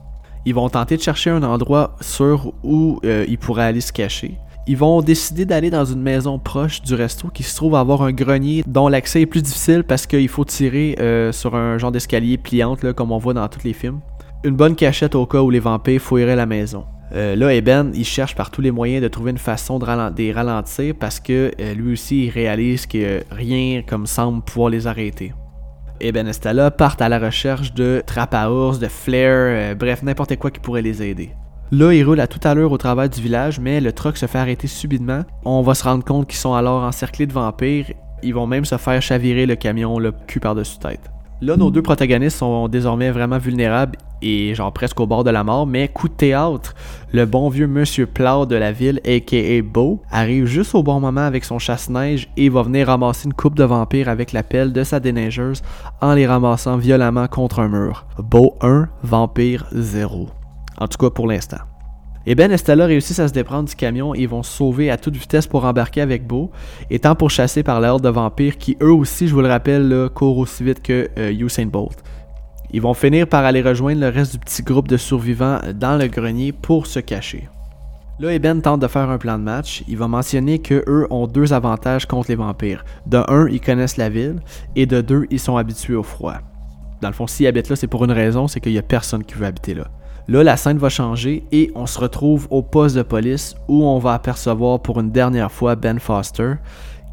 [0.45, 4.37] Ils vont tenter de chercher un endroit sûr où euh, il pourrait aller se cacher.
[4.67, 8.11] Ils vont décider d'aller dans une maison proche du resto qui se trouve avoir un
[8.11, 12.37] grenier dont l'accès est plus difficile parce qu'il faut tirer euh, sur un genre d'escalier
[12.37, 14.01] pliante comme on voit dans tous les films.
[14.43, 16.85] Une bonne cachette au cas où les vampires fouilleraient la maison.
[17.15, 19.85] Euh, là, Eben, il cherche par tous les moyens de trouver une façon de,
[20.33, 25.33] ralentir parce que euh, lui aussi, il réalise que rien comme semble pouvoir les arrêter.
[26.01, 30.01] Eben et Stella partent à la recherche de trappes à ours, de flares, euh, bref,
[30.01, 31.31] n'importe quoi qui pourrait les aider.
[31.71, 34.39] Là, ils roulent à toute allure au travers du village, mais le truck se fait
[34.39, 35.21] arrêter subitement.
[35.45, 37.91] On va se rendre compte qu'ils sont alors encerclés de vampires.
[38.21, 41.12] Ils vont même se faire chavirer le camion le cul par-dessus tête.
[41.45, 45.43] Là, nos deux protagonistes sont désormais vraiment vulnérables et genre presque au bord de la
[45.43, 46.73] mort, mais coup de théâtre,
[47.11, 51.25] le bon vieux Monsieur Plow de la ville, aka Beau, arrive juste au bon moment
[51.25, 54.85] avec son chasse-neige et va venir ramasser une coupe de vampires avec la pelle de
[54.85, 55.63] sa déneigeuse
[55.99, 58.05] en les ramassant violemment contre un mur.
[58.19, 60.29] Beau 1, vampire 0.
[60.77, 61.72] En tout cas pour l'instant.
[62.25, 65.45] Et Ben réussissent à se déprendre du camion et vont se sauver à toute vitesse
[65.47, 66.51] pour embarquer avec Beau,
[66.89, 70.63] étant pourchassés par l'ordre de vampires qui, eux aussi, je vous le rappelle, courent aussi
[70.63, 72.01] vite que euh, Usain Bolt.
[72.71, 76.07] Ils vont finir par aller rejoindre le reste du petit groupe de survivants dans le
[76.07, 77.47] grenier pour se cacher.
[78.19, 79.83] Là, Eben tente de faire un plan de match.
[79.87, 82.85] Il va mentionner que eux ont deux avantages contre les vampires.
[83.05, 84.39] De un, ils connaissent la ville,
[84.75, 86.35] et de deux, ils sont habitués au froid.
[87.01, 89.23] Dans le fond, s'ils habitent là, c'est pour une raison, c'est qu'il n'y a personne
[89.23, 89.87] qui veut habiter là.
[90.29, 93.99] Là, la scène va changer et on se retrouve au poste de police où on
[93.99, 96.53] va apercevoir pour une dernière fois Ben Foster,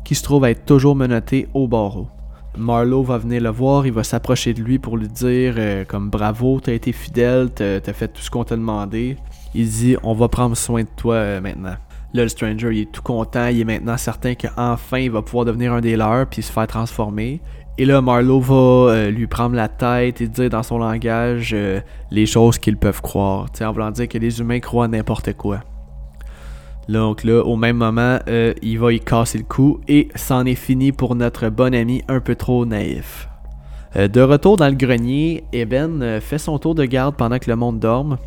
[0.05, 2.07] qui se trouve être toujours menotté au barreau.
[2.57, 6.09] Marlowe va venir le voir, il va s'approcher de lui pour lui dire euh, comme
[6.09, 9.17] bravo, t'as été fidèle, t'as fait tout ce qu'on t'a demandé.
[9.55, 11.77] Il dit on va prendre soin de toi euh, maintenant.
[12.13, 15.45] Là, le Stranger, il est tout content, il est maintenant certain qu'enfin il va pouvoir
[15.45, 17.41] devenir un des leurs puis se faire transformer.
[17.81, 18.55] Et là, Marlowe va
[18.93, 23.01] euh, lui prendre la tête et dire dans son langage euh, les choses qu'ils peuvent
[23.01, 23.47] croire.
[23.59, 25.61] en voulant dire que les humains croient n'importe quoi.
[26.91, 30.57] Donc là, au même moment, euh, il va y casser le cou et c'en est
[30.57, 33.31] fini pour notre bon ami un peu trop naïf.
[33.95, 37.79] de retour dans le grenier, Eben fait son tour de garde pendant que le monde
[37.79, 38.19] dorme.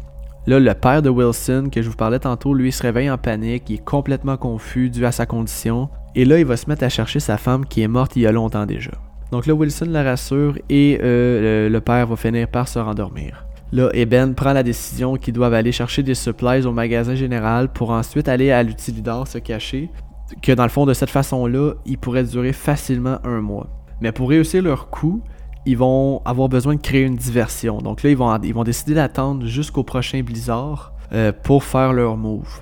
[0.48, 3.70] Là, le père de Wilson, que je vous parlais tantôt, lui se réveille en panique,
[3.70, 5.90] il est complètement confus dû à sa condition.
[6.16, 8.26] Et là, il va se mettre à chercher sa femme qui est morte il y
[8.26, 8.94] a longtemps déjà.
[9.34, 13.48] Donc là, Wilson la rassure et euh, le, père va finir par se rendormir.
[13.72, 17.90] Là, Eben prend la décision qu'ils doivent aller chercher des supplies au magasin général pour
[17.90, 19.90] ensuite aller à l'utilidor se cacher.
[20.44, 23.66] Que dans le fond, de cette façon-là, ils pourraient durer facilement un mois.
[24.02, 25.24] Mais pour réussir leur coup,
[25.66, 27.80] ils vont avoir besoin de créer une diversion.
[27.80, 28.16] Donc là, ils
[28.54, 32.62] vont, décider d'attendre jusqu'au prochain blizzard euh, pour faire leur move.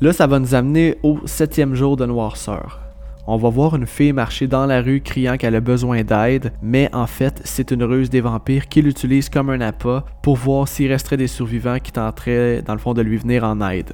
[0.00, 2.85] Là, ça va nous amener au septième jour de noirceur
[3.28, 6.88] on va voir une fille marcher dans la rue criant qu'elle a besoin d'aide, mais
[6.92, 10.90] en fait, c'est une ruse des vampires qui l'utilise comme un appât pour voir s'il
[10.90, 13.92] resterait des survivants qui tenteraient, dans le fond, de lui venir en aide.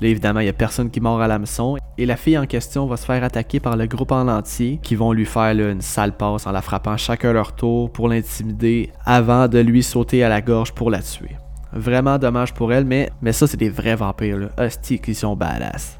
[0.00, 2.86] Là, évidemment, il n'y a personne qui mord à l'hameçon, et la fille en question
[2.86, 6.14] va se faire attaquer par le groupe en entier, qui vont lui faire une sale
[6.14, 10.42] passe en la frappant chacun leur tour pour l'intimider, avant de lui sauter à la
[10.42, 11.36] gorge pour la tuer.
[11.72, 14.68] Vraiment dommage pour elle, mais, ça, c'est des vrais vampires, là.
[14.82, 15.98] Qui sont badass.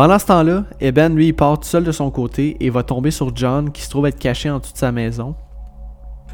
[0.00, 3.36] Pendant ce temps-là, Eben, lui, il part seul de son côté et va tomber sur
[3.36, 5.34] John qui se trouve être caché en dessous de sa maison.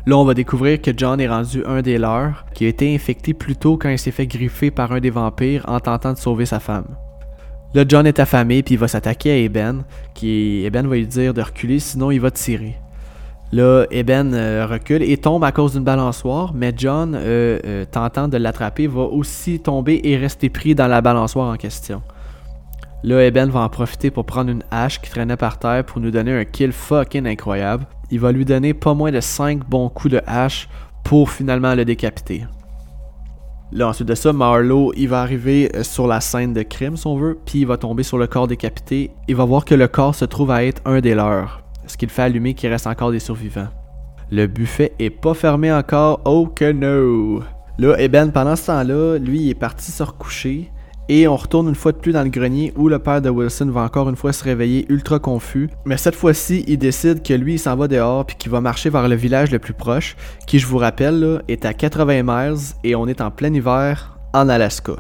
[0.07, 3.35] Là, on va découvrir que John est rendu un des leurs, qui a été infecté
[3.35, 6.47] plus tôt quand il s'est fait griffer par un des vampires en tentant de sauver
[6.47, 6.87] sa femme.
[7.75, 9.83] Là, John est affamé puis il va s'attaquer à Eben,
[10.15, 12.77] qui Eben va lui dire de reculer sinon il va tirer.
[13.51, 18.29] Là, Eben euh, recule et tombe à cause d'une balançoire, mais John, euh, euh, tentant
[18.29, 22.01] de l'attraper, va aussi tomber et rester pris dans la balançoire en question.
[23.03, 26.11] Là, Eben va en profiter pour prendre une hache qui traînait par terre pour nous
[26.11, 27.87] donner un kill fucking incroyable.
[28.11, 30.69] Il va lui donner pas moins de 5 bons coups de hache
[31.05, 32.45] pour finalement le décapiter.
[33.73, 37.07] Là, ensuite de ça, Marlowe, il va arriver euh, sur la scène de crime, si
[37.07, 39.11] on veut, puis il va tomber sur le corps décapité.
[39.27, 42.07] Il va voir que le corps se trouve à être un des leurs, ce qui
[42.07, 43.69] le fait allumer qu'il reste encore des survivants.
[44.31, 47.43] Le buffet est pas fermé encore, oh que no!
[47.79, 50.71] Là, Eben, pendant ce temps-là, lui, il est parti se recoucher.
[51.09, 53.71] Et on retourne une fois de plus dans le grenier où le père de Wilson
[53.71, 55.71] va encore une fois se réveiller ultra confus.
[55.85, 58.91] Mais cette fois-ci, il décide que lui, il s'en va dehors puis qu'il va marcher
[58.91, 60.17] vers le village le plus proche,
[60.49, 64.49] qui, je vous rappelle, est à 80 miles et on est en plein hiver en
[64.49, 64.95] Alaska.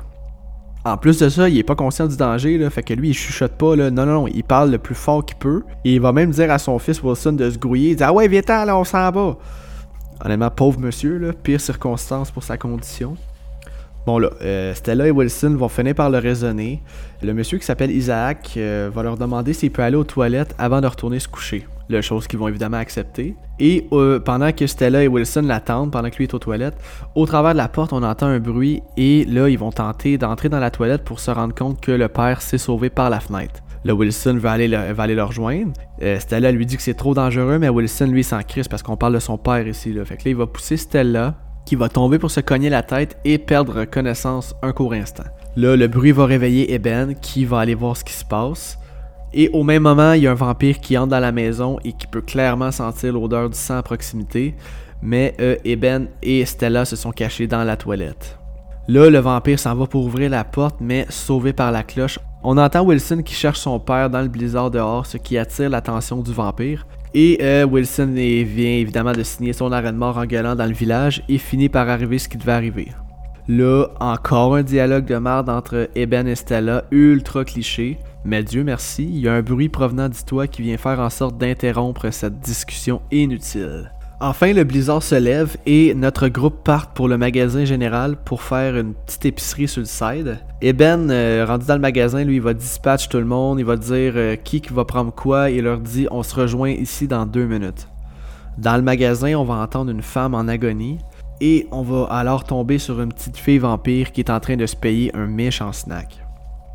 [0.85, 3.59] En plus de ça, il est pas conscient du danger, fait que lui, il chuchote
[3.59, 3.90] pas, là.
[3.90, 5.64] Non, non, non, il parle le plus fort qu'il peut.
[5.85, 7.90] Et il va même dire à son fils Wilson de se grouiller.
[7.90, 9.37] Il dit Ah ouais, viens-t'en, on s'en va.
[10.25, 13.16] Honnêtement, pauvre monsieur, là, pire circonstance pour sa condition.
[14.07, 16.81] Bon là, euh, Stella et Wilson vont finir par le raisonner.
[17.23, 20.81] Le monsieur qui s'appelle Isaac euh, va leur demander s'il peut aller aux toilettes avant
[20.81, 21.66] de retourner se coucher.
[21.88, 23.35] La chose qu'ils vont évidemment accepter.
[23.59, 26.77] Et euh, pendant que Stella et Wilson l'attendent, pendant que est aux toilettes,
[27.16, 30.49] au travers de la porte, on entend un bruit et là, ils vont tenter d'entrer
[30.49, 33.61] dans la toilette pour se rendre compte que le père s'est sauvé par la fenêtre.
[33.85, 35.73] Là, Wilson va aller le, va aller le rejoindre.
[36.21, 39.14] Stella lui dit que c'est trop dangereux, mais Wilson, lui, s'en crisse parce qu'on parle
[39.14, 39.92] de son père ici.
[39.92, 40.05] Là.
[40.05, 41.35] Fait que là, il va pousser Stella
[41.66, 45.24] qui va tomber pour se cogner la tête et perdre connaissance un court instant.
[45.57, 48.79] Là, le bruit va réveiller Eben qui va aller voir ce qui se passe.
[49.35, 51.92] Et au même moment, il y a un vampire qui entre dans la maison et
[51.92, 54.55] qui peut clairement sentir l'odeur du sang à proximité.
[55.02, 58.38] Mais euh, Eben et Stella se sont cachés dans la toilette.
[58.88, 62.20] Là, le vampire s'en va pour ouvrir la porte, mais sauvé par la cloche.
[62.44, 66.22] On entend Wilson qui cherche son père dans le blizzard dehors, ce qui attire l'attention
[66.22, 66.87] du vampire.
[67.18, 70.74] Et euh, Wilson vient évidemment de signer son arrêt de mort en gueulant dans le
[70.74, 72.88] village et finit par arriver ce qui devait arriver.
[73.48, 77.96] Là, encore un dialogue de merde entre Eben et Stella, ultra cliché.
[78.26, 81.09] Mais Dieu merci, il y a un bruit provenant du toit qui vient faire en
[81.09, 83.90] sorte d'interrompre cette discussion inutile.
[84.18, 88.74] Enfin, le blizzard se lève et notre groupe part pour le magasin général pour faire
[88.79, 90.38] une petite épicerie sur le side.
[90.62, 93.66] Et Ben, euh, rendu dans le magasin, lui, il va dispatch tout le monde, il
[93.66, 96.70] va dire euh, qui qui va prendre quoi et il leur dit on se rejoint
[96.70, 97.88] ici dans deux minutes.
[98.57, 100.96] Dans le magasin, on va entendre une femme en agonie
[101.42, 104.64] et on va alors tomber sur une petite fille vampire qui est en train de
[104.64, 106.26] se payer un méchant snack.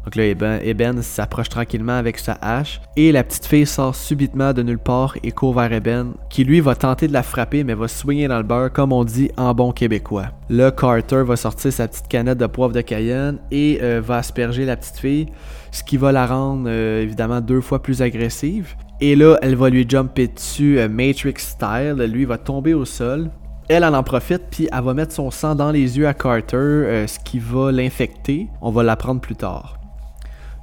[0.04, 0.26] Donc là,
[0.64, 5.16] Eben, s'approche tranquillement avec sa hache et la petite fille sort subitement de nulle part
[5.24, 8.38] et court vers Eben, qui lui va tenter de la frapper mais va swinger dans
[8.38, 10.28] le beurre comme on dit en bon québécois.
[10.50, 14.66] Là, Carter va sortir sa petite canette de poivre de Cayenne et euh, va asperger
[14.66, 15.28] la petite fille,
[15.72, 18.76] ce qui va la rendre euh, évidemment deux fois plus agressive.
[19.02, 23.30] Et là, elle va lui jumper dessus euh, Matrix style, lui va tomber au sol.
[23.70, 27.06] Elle, en en profite, puis elle va mettre son sang dans les yeux à Carter,
[27.08, 28.48] ce qui va l'infecter.
[28.62, 29.81] On va l'apprendre plus tard.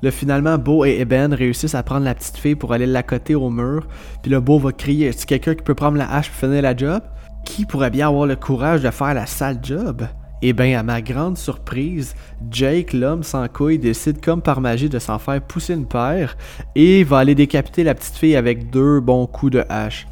[0.03, 3.51] Là, finalement, Beau et Eben réussissent à prendre la petite fille pour aller l'accoter au
[3.51, 3.87] mur.
[4.23, 6.77] Puis là, Beau va crier Est-ce quelqu'un qui peut prendre la hache pour finir la
[6.77, 7.03] job
[7.45, 10.07] Qui pourrait bien avoir le courage de faire la sale job?
[10.41, 12.15] Eh bien, à ma grande surprise,
[12.49, 16.37] Jake, l'homme sans couilles, décide comme par magie de s'en faire pousser une paire
[16.77, 20.07] et va aller décapiter la petite fille avec deux bons coups de hache.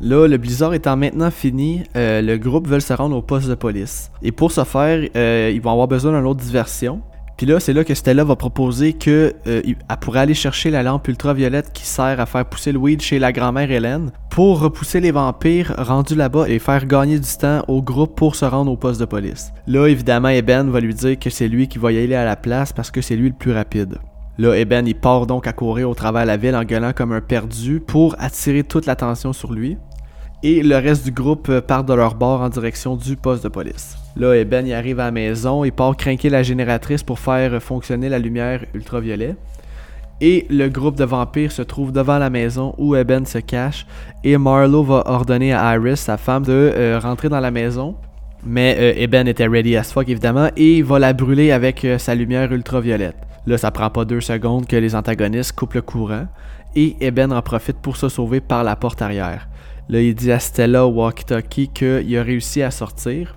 [0.00, 3.54] Là, le blizzard étant maintenant fini, euh, le groupe veut se rendre au poste de
[3.54, 4.12] police.
[4.22, 7.00] Et pour ce faire, euh, ils vont avoir besoin d'une autre diversion.
[7.36, 9.62] Puis là, c'est là que Stella va proposer que euh,
[10.00, 13.32] pourrait aller chercher la lampe ultraviolette qui sert à faire pousser le weed chez la
[13.32, 18.14] grand-mère Hélène pour repousser les vampires rendus là-bas et faire gagner du temps au groupe
[18.16, 19.52] pour se rendre au poste de police.
[19.66, 22.36] Là, évidemment, Eben va lui dire que c'est lui qui va y aller à la
[22.36, 23.98] place parce que c'est lui le plus rapide.
[24.38, 27.12] Là, Eben, il part donc à courir au travers de la ville en gueulant comme
[27.12, 29.76] un perdu pour attirer toute l'attention sur lui.
[30.42, 33.48] Et le reste du groupe euh, part de leur bord en direction du poste de
[33.48, 33.96] police.
[34.16, 38.08] Là, Eben y arrive à la maison, il part craquer la génératrice pour faire fonctionner
[38.08, 39.34] la lumière ultraviolet.
[40.20, 43.86] Et le groupe de vampires se trouve devant la maison où Eben se cache.
[44.22, 47.96] Et Marlowe va ordonner à Iris, sa femme, de euh, rentrer dans la maison.
[48.46, 51.98] Mais euh, Eben était ready as fuck évidemment et il va la brûler avec euh,
[51.98, 53.16] sa lumière ultraviolette.
[53.46, 56.26] Là, ça prend pas deux secondes que les antagonistes coupent le courant.
[56.76, 59.48] Et Eben en profite pour se sauver par la porte arrière.
[59.88, 63.36] Là, il dit à Stella walkie-talkie qu'il a réussi à sortir.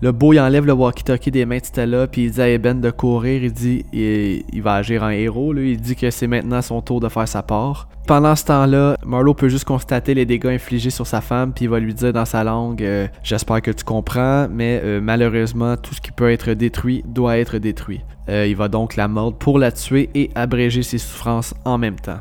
[0.00, 2.80] Le beau, il enlève le walkie-talkie des mains de Stella, puis il dit à Eben
[2.80, 3.42] de courir.
[3.42, 5.52] Il dit il, va agir en héros.
[5.56, 7.88] Il dit que c'est maintenant son tour de faire sa part.
[8.06, 11.68] Pendant ce temps-là, Marlowe peut juste constater les dégâts infligés sur sa femme, puis il
[11.68, 15.94] va lui dire dans sa langue euh, J'espère que tu comprends, mais euh, malheureusement, tout
[15.94, 18.00] ce qui peut être détruit doit être détruit.
[18.28, 21.96] Euh, il va donc la mordre pour la tuer et abréger ses souffrances en même
[21.96, 22.20] temps.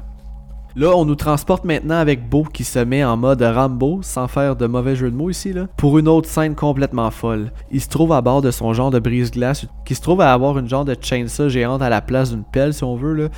[0.77, 4.55] Là, on nous transporte maintenant avec Beau qui se met en mode Rambo, sans faire
[4.55, 7.51] de mauvais jeu de mots ici, là, pour une autre scène complètement folle.
[7.71, 10.59] Il se trouve à bord de son genre de brise-glace, qui se trouve à avoir
[10.59, 13.15] une genre de chainsaw géante à la place d'une pelle, si on veut.
[13.15, 13.29] Là.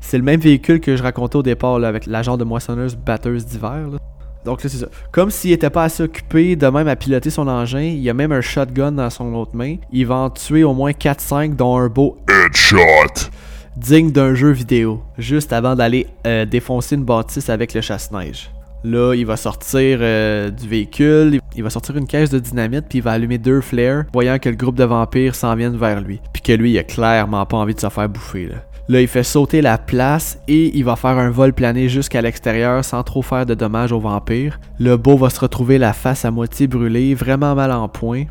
[0.00, 2.96] C'est le même véhicule que je racontais au départ, là, avec la genre de moissonneuse
[2.96, 3.90] batteuse d'hiver.
[3.92, 3.98] là.
[4.44, 4.88] Donc là, c'est ça.
[5.12, 8.32] Comme s'il était pas assez occupé de même à piloter son engin, il a même
[8.32, 9.76] un shotgun dans son autre main.
[9.92, 13.30] Il va en tuer au moins 4-5, dont un beau Headshot.
[13.78, 18.50] Digne d'un jeu vidéo, juste avant d'aller euh, défoncer une bâtisse avec le chasse-neige.
[18.84, 22.98] Là, il va sortir euh, du véhicule, il va sortir une caisse de dynamite, puis
[22.98, 26.20] il va allumer deux flares, voyant que le groupe de vampires s'en viennent vers lui.
[26.32, 28.46] Puis que lui, il a clairement pas envie de se faire bouffer.
[28.46, 28.56] Là.
[28.88, 32.84] Là, il fait sauter la place et il va faire un vol plané jusqu'à l'extérieur
[32.84, 34.58] sans trop faire de dommages aux vampires.
[34.78, 38.24] Le beau va se retrouver la face à moitié brûlée, vraiment mal en point.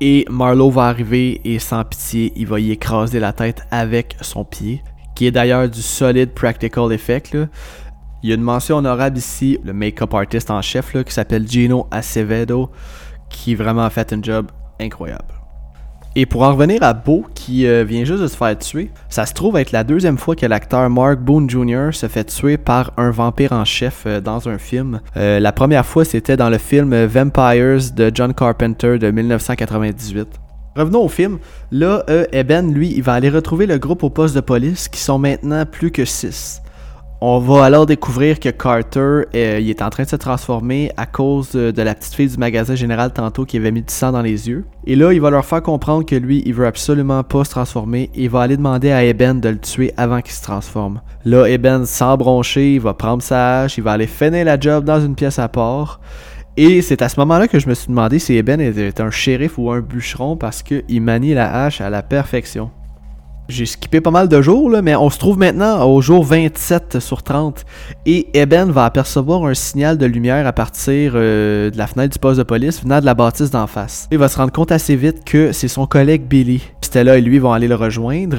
[0.00, 4.44] Et Marlowe va arriver et sans pitié, il va y écraser la tête avec son
[4.44, 4.82] pied,
[5.14, 7.32] qui est d'ailleurs du solide practical effect.
[7.32, 7.46] là.
[8.22, 11.86] Il y a une mention honorable ici, le make-up artist en chef qui s'appelle Gino
[11.90, 12.70] Acevedo,
[13.30, 15.35] qui vraiment a fait un job incroyable.
[16.18, 19.26] Et pour en revenir à Beau, qui euh, vient juste de se faire tuer, ça
[19.26, 21.90] se trouve être la deuxième fois que l'acteur Mark Boone Jr.
[21.92, 25.02] se fait tuer par un vampire en chef euh, dans un film.
[25.18, 30.26] Euh, la première fois, c'était dans le film Vampires de John Carpenter de 1998.
[30.74, 31.38] Revenons au film.
[31.70, 32.02] Là,
[32.32, 35.66] Eben, lui, il va aller retrouver le groupe au poste de police, qui sont maintenant
[35.66, 36.62] plus que 6.
[37.22, 41.52] On va alors découvrir que Carter euh, est en train de se transformer à cause
[41.52, 44.20] de, de la petite fille du magasin général tantôt qui avait mis du sang dans
[44.20, 44.66] les yeux.
[44.86, 48.10] Et là, il va leur faire comprendre que lui, il veut absolument pas se transformer
[48.14, 51.00] et il va aller demander à Eben de le tuer avant qu'il se transforme.
[51.24, 54.84] Là, Eben, sans broncher, il va prendre sa hache, il va aller finir la job
[54.84, 56.00] dans une pièce à part.
[56.58, 59.56] Et c'est à ce moment-là que je me suis demandé si Eben était un shérif
[59.56, 62.70] ou un bûcheron parce qu'il manie la hache à la perfection.
[63.48, 66.98] J'ai skippé pas mal de jours, là, mais on se trouve maintenant au jour 27
[66.98, 67.64] sur 30.
[68.04, 72.18] Et Eben va apercevoir un signal de lumière à partir euh, de la fenêtre du
[72.18, 74.08] poste de police venant de la bâtisse d'en face.
[74.10, 76.60] Il va se rendre compte assez vite que c'est son collègue Billy.
[76.80, 78.38] Stella et lui vont aller le rejoindre.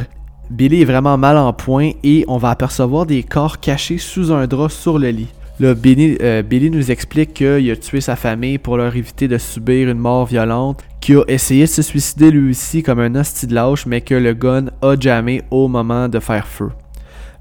[0.50, 4.46] Billy est vraiment mal en point et on va apercevoir des corps cachés sous un
[4.46, 5.28] drap sur le lit.
[5.60, 9.90] Là, Billy, euh, nous explique qu'il a tué sa famille pour leur éviter de subir
[9.90, 13.56] une mort violente, qu'il a essayé de se suicider lui aussi comme un hostie de
[13.56, 16.70] lâche, mais que le gun a jamais au moment de faire feu.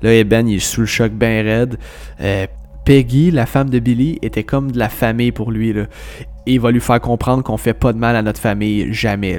[0.01, 1.79] Là, Eben, il est sous le choc bien raide.
[2.23, 2.47] Euh,
[2.87, 5.71] Peggy, la femme de Billy, était comme de la famille pour lui.
[5.71, 5.85] Et
[6.47, 9.39] il va lui faire comprendre qu'on fait pas de mal à notre famille, jamais.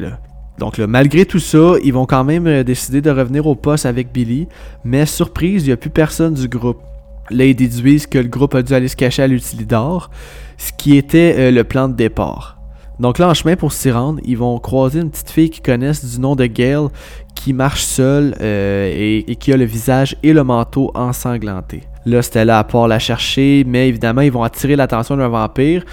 [0.60, 4.12] Donc malgré tout ça, ils vont quand même euh, décider de revenir au poste avec
[4.12, 4.48] Billy,
[4.84, 6.82] mais surprise, il n'y a plus personne du groupe.
[7.30, 10.10] Là, ils déduisent que le groupe a dû aller se cacher à l'utilidor,
[10.58, 12.58] ce qui était euh, le plan de départ.
[13.00, 16.04] Donc là, en chemin pour s'y rendre, ils vont croiser une petite fille qu'ils connaissent
[16.04, 16.88] du nom de Gail,
[17.36, 21.84] qui marche seule euh, et, qui a le visage et le manteau ensanglanté.
[22.06, 25.84] Là, Stella à part la chercher, mais évidemment, ils vont attirer l'attention d'un vampire.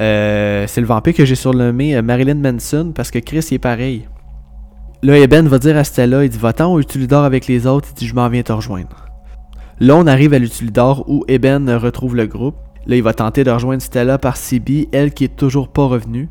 [0.00, 4.08] Euh, c'est le vampire que j'ai surnommé Marilyn Manson, parce que Chris, il est pareil.
[5.02, 7.94] Là, Eben va dire à Stella, il dit Va-t'en au Utilidor avec les autres, il
[7.94, 9.13] dit Je m'en viens te rejoindre.
[9.80, 12.54] Là, on arrive à l'Utilidor où Eben retrouve le groupe.
[12.86, 16.28] Là, il va tenter de rejoindre Stella par CB, elle qui est toujours pas revenue,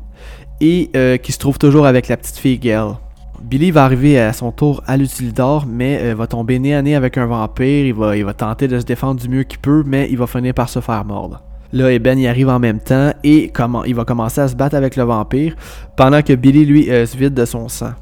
[0.60, 2.94] et euh, qui se trouve toujours avec la petite fille Gail.
[3.42, 6.94] Billy va arriver à son tour à l'Utilidor, mais euh, va tomber nez à nez
[6.94, 7.86] avec un vampire.
[7.86, 10.26] Il va, il va tenter de se défendre du mieux qu'il peut, mais il va
[10.26, 11.42] finir par se faire mordre.
[11.74, 14.76] Là, Eben y arrive en même temps et comment, il va commencer à se battre
[14.76, 15.56] avec le vampire,
[15.96, 17.92] pendant que Billy, lui, euh, se vide de son sang.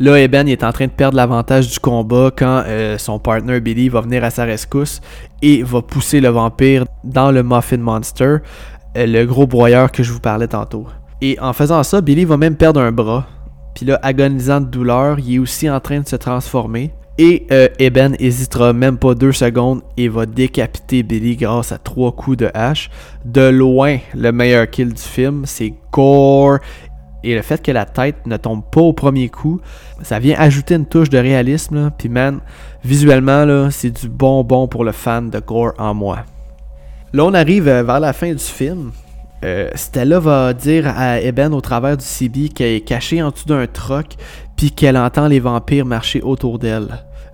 [0.00, 3.88] Là, Eben est en train de perdre l'avantage du combat quand euh, son partner Billy
[3.88, 5.00] va venir à sa rescousse
[5.42, 8.36] et va pousser le vampire dans le Muffin Monster,
[8.96, 10.86] euh, le gros broyeur que je vous parlais tantôt.
[11.20, 13.26] Et en faisant ça, Billy va même perdre un bras.
[13.74, 16.92] Puis là, agonisant de douleur, il est aussi en train de se transformer.
[17.20, 22.12] Et euh, Eben hésitera même pas deux secondes et va décapiter Billy grâce à trois
[22.12, 22.90] coups de hache.
[23.24, 26.58] De loin, le meilleur kill du film, c'est gore.
[27.24, 29.60] Et le fait que la tête ne tombe pas au premier coup,
[30.02, 31.90] ça vient ajouter une touche de réalisme.
[31.98, 32.40] Puis man,
[32.84, 36.18] visuellement, c'est du bonbon pour le fan de gore en moi.
[37.12, 38.92] Là, on arrive euh, vers la fin du film.
[39.44, 43.46] Euh, Stella va dire à Eben au travers du CB qu'elle est cachée en dessous
[43.46, 44.16] d'un troc,
[44.56, 46.88] puis qu'elle entend les vampires marcher autour d'elle.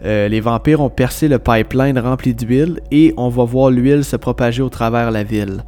[0.04, 4.16] Euh, les vampires ont percé le pipeline rempli d'huile et on va voir l'huile se
[4.16, 5.64] propager au travers la ville.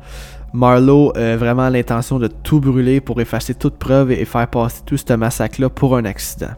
[0.57, 4.97] Marlowe a vraiment l'intention de tout brûler pour effacer toute preuve et faire passer tout
[4.97, 6.53] ce massacre-là pour un accident.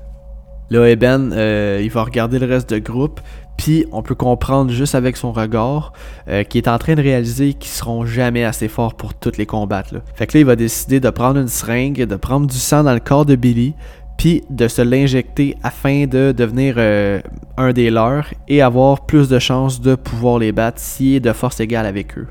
[0.70, 3.20] Là, Eben, euh, il va regarder le reste du groupe,
[3.56, 5.92] puis on peut comprendre juste avec son regard
[6.28, 9.46] euh, qu'il est en train de réaliser qu'ils seront jamais assez forts pour toutes les
[9.46, 9.94] combattre.
[9.94, 10.00] là.
[10.14, 12.94] Fait que là, il va décider de prendre une seringue, de prendre du sang dans
[12.94, 13.74] le corps de Billy,
[14.16, 17.20] puis de se l'injecter afin de devenir euh,
[17.56, 21.32] un des leurs et avoir plus de chances de pouvoir les battre s'il est de
[21.32, 22.28] force égale avec eux.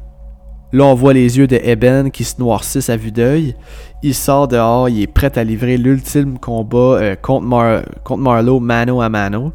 [0.73, 3.55] Là, on voit les yeux de Eben qui se noircissent à vue d'œil.
[4.03, 8.59] Il sort dehors, il est prêt à livrer l'ultime combat euh, contre, Mar contre Marlowe
[8.59, 9.53] mano à mano.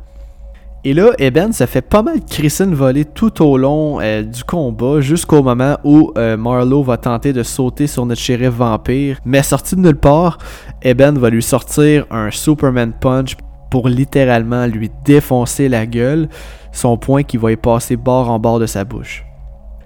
[0.84, 5.00] Et là, Eben se fait pas mal crisser voler tout au long euh, du combat
[5.00, 9.18] jusqu'au moment où euh, Marlowe va tenter de sauter sur notre shérif vampire.
[9.24, 10.38] Mais sorti de nulle part,
[10.82, 13.36] Eben va lui sortir un Superman Punch
[13.70, 16.28] pour littéralement lui défoncer la gueule,
[16.72, 19.24] son poing qui va y passer bord en bord de sa bouche.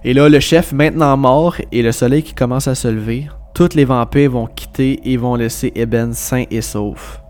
[0.07, 3.75] Et là, le chef maintenant mort et le soleil qui commence à se lever, tous
[3.75, 7.21] les vampires vont quitter et vont laisser Eben sain et sauf.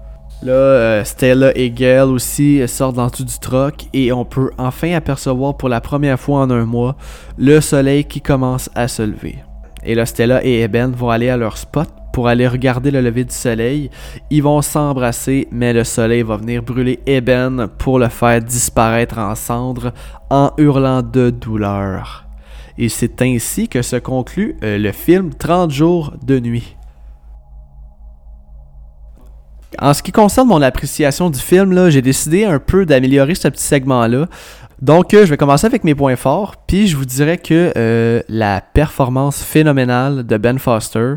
[0.44, 4.94] Là, euh, Stella et Gail aussi sortent dans tout du troc et on peut enfin
[4.94, 6.96] apercevoir pour la première fois en un mois
[7.40, 9.40] le soleil qui commence à se lever.
[9.84, 13.24] Et là, Stella et Eben vont aller à leur spot pour aller regarder le lever
[13.24, 13.90] du soleil.
[14.30, 19.34] Ils vont s'embrasser, mais le soleil va venir brûler Eben pour le faire disparaître en
[19.34, 19.94] cendres
[20.30, 22.27] en hurlant de douleur.
[22.78, 26.76] Et c'est ainsi que se conclut euh, le film 30 jours de nuit.
[29.80, 33.64] En ce qui concerne mon appréciation du film, j'ai décidé un peu d'améliorer ce petit
[33.64, 34.28] segment-là.
[34.82, 38.22] Donc, euh, je vais commencer avec mes points forts, puis je vous dirais que euh,
[38.30, 41.16] la performance phénoménale de Ben Foster,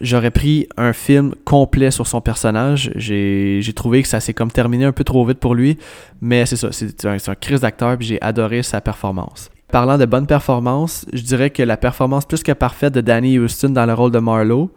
[0.00, 2.92] j'aurais pris un film complet sur son personnage.
[2.94, 5.78] J'ai trouvé que ça s'est comme terminé un peu trop vite pour lui,
[6.20, 9.51] mais c'est ça, c'est un, un crise d'acteur, puis j'ai adoré sa performance.
[9.72, 13.70] Parlant de bonne performance, je dirais que la performance plus que parfaite de Danny Houston
[13.70, 14.70] dans le rôle de Marlowe,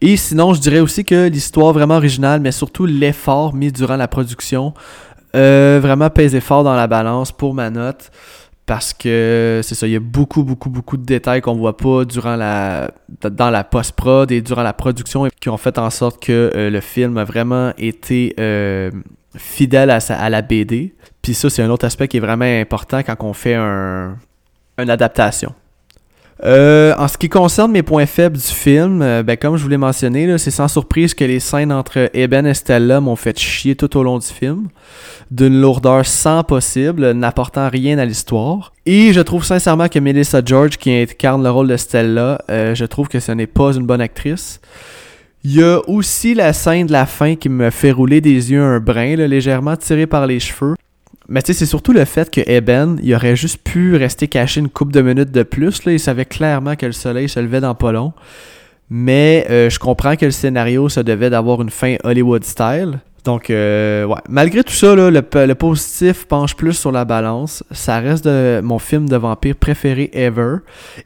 [0.00, 4.08] et sinon, je dirais aussi que l'histoire vraiment originale, mais surtout l'effort mis durant la
[4.08, 4.72] production,
[5.36, 8.10] euh, vraiment pesé fort dans la balance pour ma note.
[8.64, 12.04] Parce que c'est ça, il y a beaucoup, beaucoup, beaucoup de détails qu'on voit pas
[12.04, 12.92] durant la,
[13.28, 16.80] dans la post-prod et durant la production qui ont fait en sorte que euh, le
[16.80, 18.92] film a vraiment été euh,
[19.36, 20.94] fidèle à, à la BD.
[21.22, 24.16] Puis ça, c'est un autre aspect qui est vraiment important quand on fait un,
[24.78, 25.54] une adaptation.
[26.42, 29.68] Euh, en ce qui concerne mes points faibles du film, euh, ben, comme je vous
[29.68, 33.76] l'ai mentionné, c'est sans surprise que les scènes entre Eben et Stella m'ont fait chier
[33.76, 34.68] tout au long du film,
[35.30, 38.72] d'une lourdeur sans possible, n'apportant rien à l'histoire.
[38.86, 42.86] Et je trouve sincèrement que Melissa George, qui incarne le rôle de Stella, euh, je
[42.86, 44.60] trouve que ce n'est pas une bonne actrice.
[45.42, 48.62] Il y a aussi la scène de la fin qui me fait rouler des yeux
[48.62, 50.74] un brin, légèrement tiré par les cheveux.
[51.28, 54.60] Mais tu sais, c'est surtout le fait que Eben, il aurait juste pu rester caché
[54.60, 55.84] une coupe de minutes de plus.
[55.84, 55.92] Là.
[55.92, 58.12] Il savait clairement que le soleil se levait dans pas long.
[58.90, 62.98] Mais euh, je comprends que le scénario, ça devait d'avoir une fin Hollywood style.
[63.24, 64.20] Donc, euh, ouais.
[64.28, 67.62] Malgré tout ça, le, le, positif penche plus sur la balance.
[67.70, 70.56] Ça reste mon film de vampire préféré ever.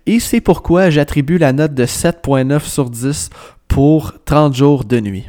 [0.07, 3.31] Et c'est pourquoi j'attribue la note de 7.9 sur 10
[3.75, 5.25] pour 30 jours de nuit.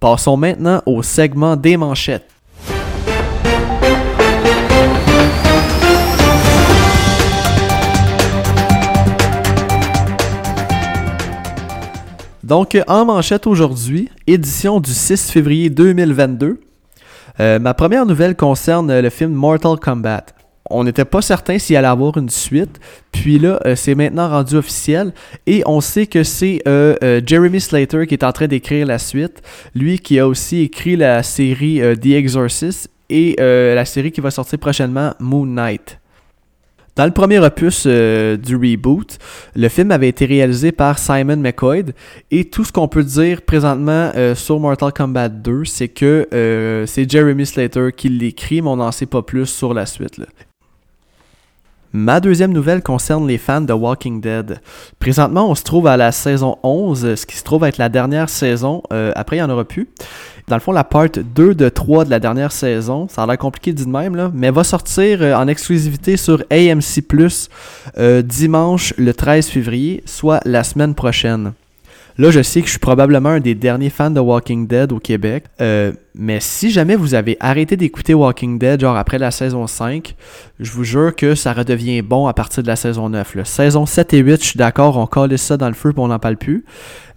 [0.00, 2.28] Passons maintenant au segment des manchettes.
[12.44, 16.60] Donc, en manchette aujourd'hui, édition du 6 février 2022.
[17.40, 20.26] Euh, ma première nouvelle concerne le film Mortal Kombat.
[20.72, 22.80] On n'était pas certain s'il allait avoir une suite,
[23.12, 25.12] puis là, euh, c'est maintenant rendu officiel,
[25.46, 29.42] et on sait que c'est euh, Jeremy Slater qui est en train d'écrire la suite,
[29.74, 34.58] lui qui a aussi écrit la série The Exorcist et la série qui va sortir
[34.58, 35.98] prochainement, Moon Knight.
[36.94, 39.18] Dans le premier opus euh, du reboot,
[39.56, 41.84] le film avait été réalisé par Simon McCoy
[42.30, 46.84] et tout ce qu'on peut dire présentement euh, sur Mortal Kombat 2, c'est que euh,
[46.84, 50.20] c'est Jeremy Slater qui l'écrit, mais on n'en sait pas plus sur la suite.
[51.92, 54.60] Ma deuxième nouvelle concerne les fans de Walking Dead.
[54.98, 58.28] Présentement, on se trouve à la saison 11, ce qui se trouve être la dernière
[58.28, 58.82] saison.
[59.14, 59.88] après, il n'y en aura plus.
[60.48, 63.38] Dans le fond, la part 2 de 3 de la dernière saison, ça a l'air
[63.38, 67.48] compliqué dit de même, mais va sortir euh, en exclusivité sur AMC Plus
[67.98, 71.52] euh, dimanche le 13 février, soit la semaine prochaine.
[72.18, 74.98] Là, je sais que je suis probablement un des derniers fans de Walking Dead au
[74.98, 75.44] Québec.
[75.60, 80.14] Euh, mais si jamais vous avez arrêté d'écouter Walking Dead, genre après la saison 5,
[80.60, 83.34] je vous jure que ça redevient bon à partir de la saison 9.
[83.34, 86.00] La Saison 7 et 8, je suis d'accord, on colle ça dans le feu et
[86.00, 86.64] on n'en parle plus.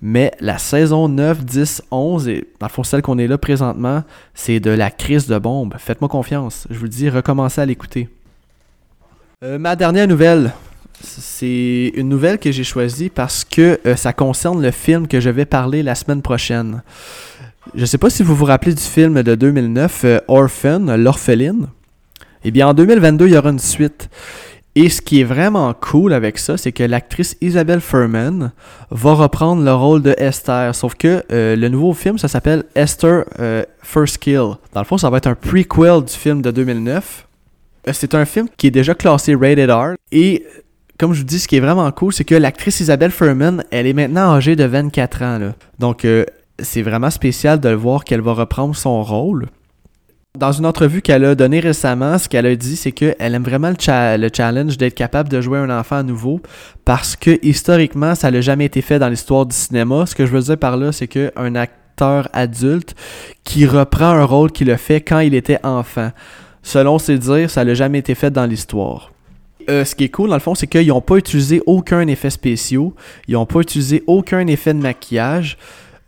[0.01, 4.03] Mais la saison 9, 10, 11, et dans le fond, celle qu'on est là présentement,
[4.33, 5.73] c'est de la crise de bombe.
[5.77, 6.67] Faites-moi confiance.
[6.69, 8.07] Je vous dis, recommencez à l'écouter.
[9.43, 10.53] Euh, ma dernière nouvelle,
[11.05, 15.29] c'est une nouvelle que j'ai choisie parce que euh, ça concerne le film que je
[15.29, 16.81] vais parler la semaine prochaine.
[17.73, 21.67] Je ne sais pas si vous vous rappelez du film de 2009, euh, Orphan, l'orpheline.
[22.43, 24.09] Eh bien, en 2022, il y aura une suite.
[24.75, 28.51] Et ce qui est vraiment cool avec ça, c'est que l'actrice Isabelle Furman
[28.91, 30.75] va reprendre le rôle de Esther.
[30.75, 33.23] Sauf que euh, le nouveau film, ça s'appelle Esther
[33.81, 34.57] First Kill.
[34.73, 37.25] Dans le fond, ça va être un prequel du film de 2009.
[37.87, 39.93] Euh, c'est un film qui est déjà classé Rated R.
[40.11, 40.43] Et
[40.97, 43.87] comme je vous dis, ce qui est vraiment cool, c'est que l'actrice Isabelle Furman, elle
[43.87, 45.39] est maintenant âgée de 24 ans.
[45.79, 46.07] Donc,
[46.59, 49.47] c'est vraiment spécial de voir qu'elle va reprendre son rôle.
[50.37, 53.69] Dans une entrevue qu'elle a donnée récemment, ce qu'elle a dit, c'est qu'elle aime vraiment
[53.69, 56.41] le, challenge d'être capable de jouer un enfant à nouveau
[56.83, 60.05] parce que historiquement, ça n'a jamais été fait dans l'histoire du cinéma.
[60.05, 62.95] Ce que je veux dire par là, c'est qu'un acteur adulte
[63.45, 66.11] qui reprend un rôle qu'il a fait quand il était enfant.
[66.63, 69.11] Selon ses dires, ça n'a jamais été fait dans l'histoire.
[69.69, 72.29] Euh, ce qui est cool dans le fond, c'est qu'ils n'ont pas utilisé aucun effet
[72.29, 72.93] spéciaux,
[73.27, 75.57] ils n'ont pas utilisé aucun effet de maquillage.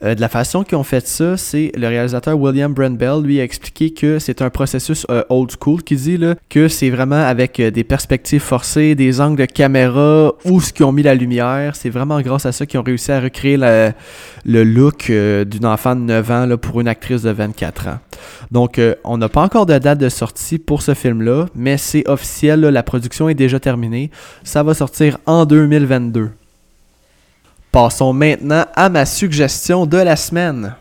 [0.03, 3.43] Euh, de la façon qu'ils ont fait ça, c'est le réalisateur William Brandbell, lui, a
[3.43, 7.59] expliqué que c'est un processus euh, old school, qui dit là, que c'est vraiment avec
[7.59, 11.75] euh, des perspectives forcées, des angles de caméra, où ce qu'ils ont mis la lumière.
[11.75, 16.01] C'est vraiment grâce à ça qu'ils ont réussi à recréer le look d'une enfant de
[16.01, 17.99] 9 ans pour une actrice de 24 ans.
[18.51, 22.61] Donc, on n'a pas encore de date de sortie pour ce film-là, mais c'est officiel,
[22.61, 24.11] la production est déjà terminée.
[24.43, 26.29] Ça va sortir en 2022.
[27.79, 30.73] Passons maintenant à ma suggestion de la semaine.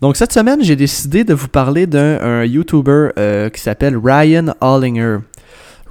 [0.00, 5.18] Donc cette semaine, j'ai décidé de vous parler d'un YouTuber euh, qui s'appelle Ryan Hollinger.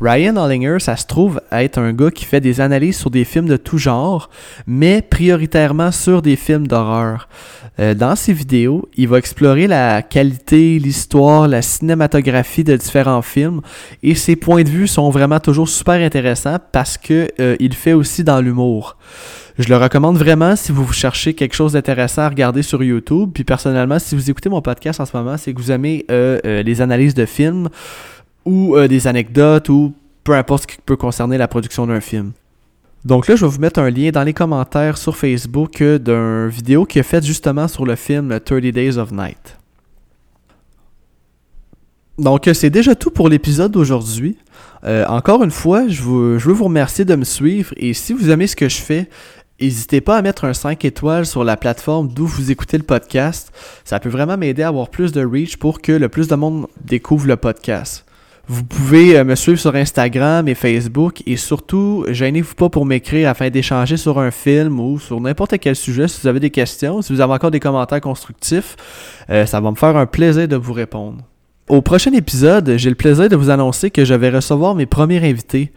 [0.01, 3.47] Ryan Hollinger, ça se trouve être un gars qui fait des analyses sur des films
[3.47, 4.29] de tout genre,
[4.65, 7.27] mais prioritairement sur des films d'horreur.
[7.79, 13.61] Euh, dans ses vidéos, il va explorer la qualité, l'histoire, la cinématographie de différents films
[14.01, 17.93] et ses points de vue sont vraiment toujours super intéressants parce que euh, il fait
[17.93, 18.97] aussi dans l'humour.
[19.57, 23.31] Je le recommande vraiment si vous cherchez quelque chose d'intéressant à regarder sur YouTube.
[23.33, 26.63] Puis personnellement, si vous écoutez mon podcast en ce moment, c'est que vous aimez euh,
[26.63, 27.67] les analyses de films
[28.49, 29.93] ou euh, des anecdotes ou
[30.23, 32.31] peu importe ce qui peut concerner la production d'un film.
[33.05, 36.47] Donc là, je vais vous mettre un lien dans les commentaires sur Facebook euh, d'un
[36.47, 39.57] vidéo qui est faite justement sur le film 30 Days of Night.
[42.17, 44.35] Donc euh, c'est déjà tout pour l'épisode d'aujourd'hui.
[44.83, 48.47] encore une fois, je, je, veux vous remercier de me suivre et si vous aimez
[48.47, 49.09] ce que je fais,
[49.61, 53.51] n'hésitez pas à mettre un 5 étoiles sur la plateforme d'où vous écoutez le podcast.
[53.85, 56.67] Ça peut vraiment m'aider à avoir plus de reach pour que le plus de monde
[56.83, 58.05] découvre le podcast.
[58.51, 63.29] Vous pouvez euh, me suivre sur Instagram et Facebook et surtout, gênez-vous pas pour m'écrire
[63.29, 67.03] afin d'échanger sur un film ou sur n'importe quel sujet si vous avez des questions,
[67.03, 68.75] si vous avez encore des commentaires constructifs,
[69.29, 71.28] euh, ça va me faire un plaisir de vous répondre.
[71.69, 75.23] Au prochain épisode, j'ai le plaisir de vous annoncer que je vais recevoir mes premiers
[75.23, 75.71] invités.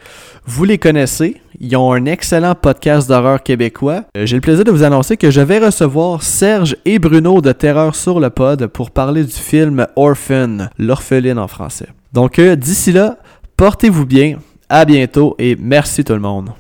[0.46, 4.04] Vous les connaissez, ils ont un excellent podcast d'horreur québécois.
[4.16, 7.52] Euh, j'ai le plaisir de vous annoncer que je vais recevoir Serge et Bruno de
[7.52, 11.88] Terreur sur le pod pour parler du film Orphan, l'orpheline en français.
[12.14, 13.18] Donc euh, d'ici là,
[13.58, 14.38] portez-vous bien,
[14.70, 16.52] à bientôt et merci tout le monde.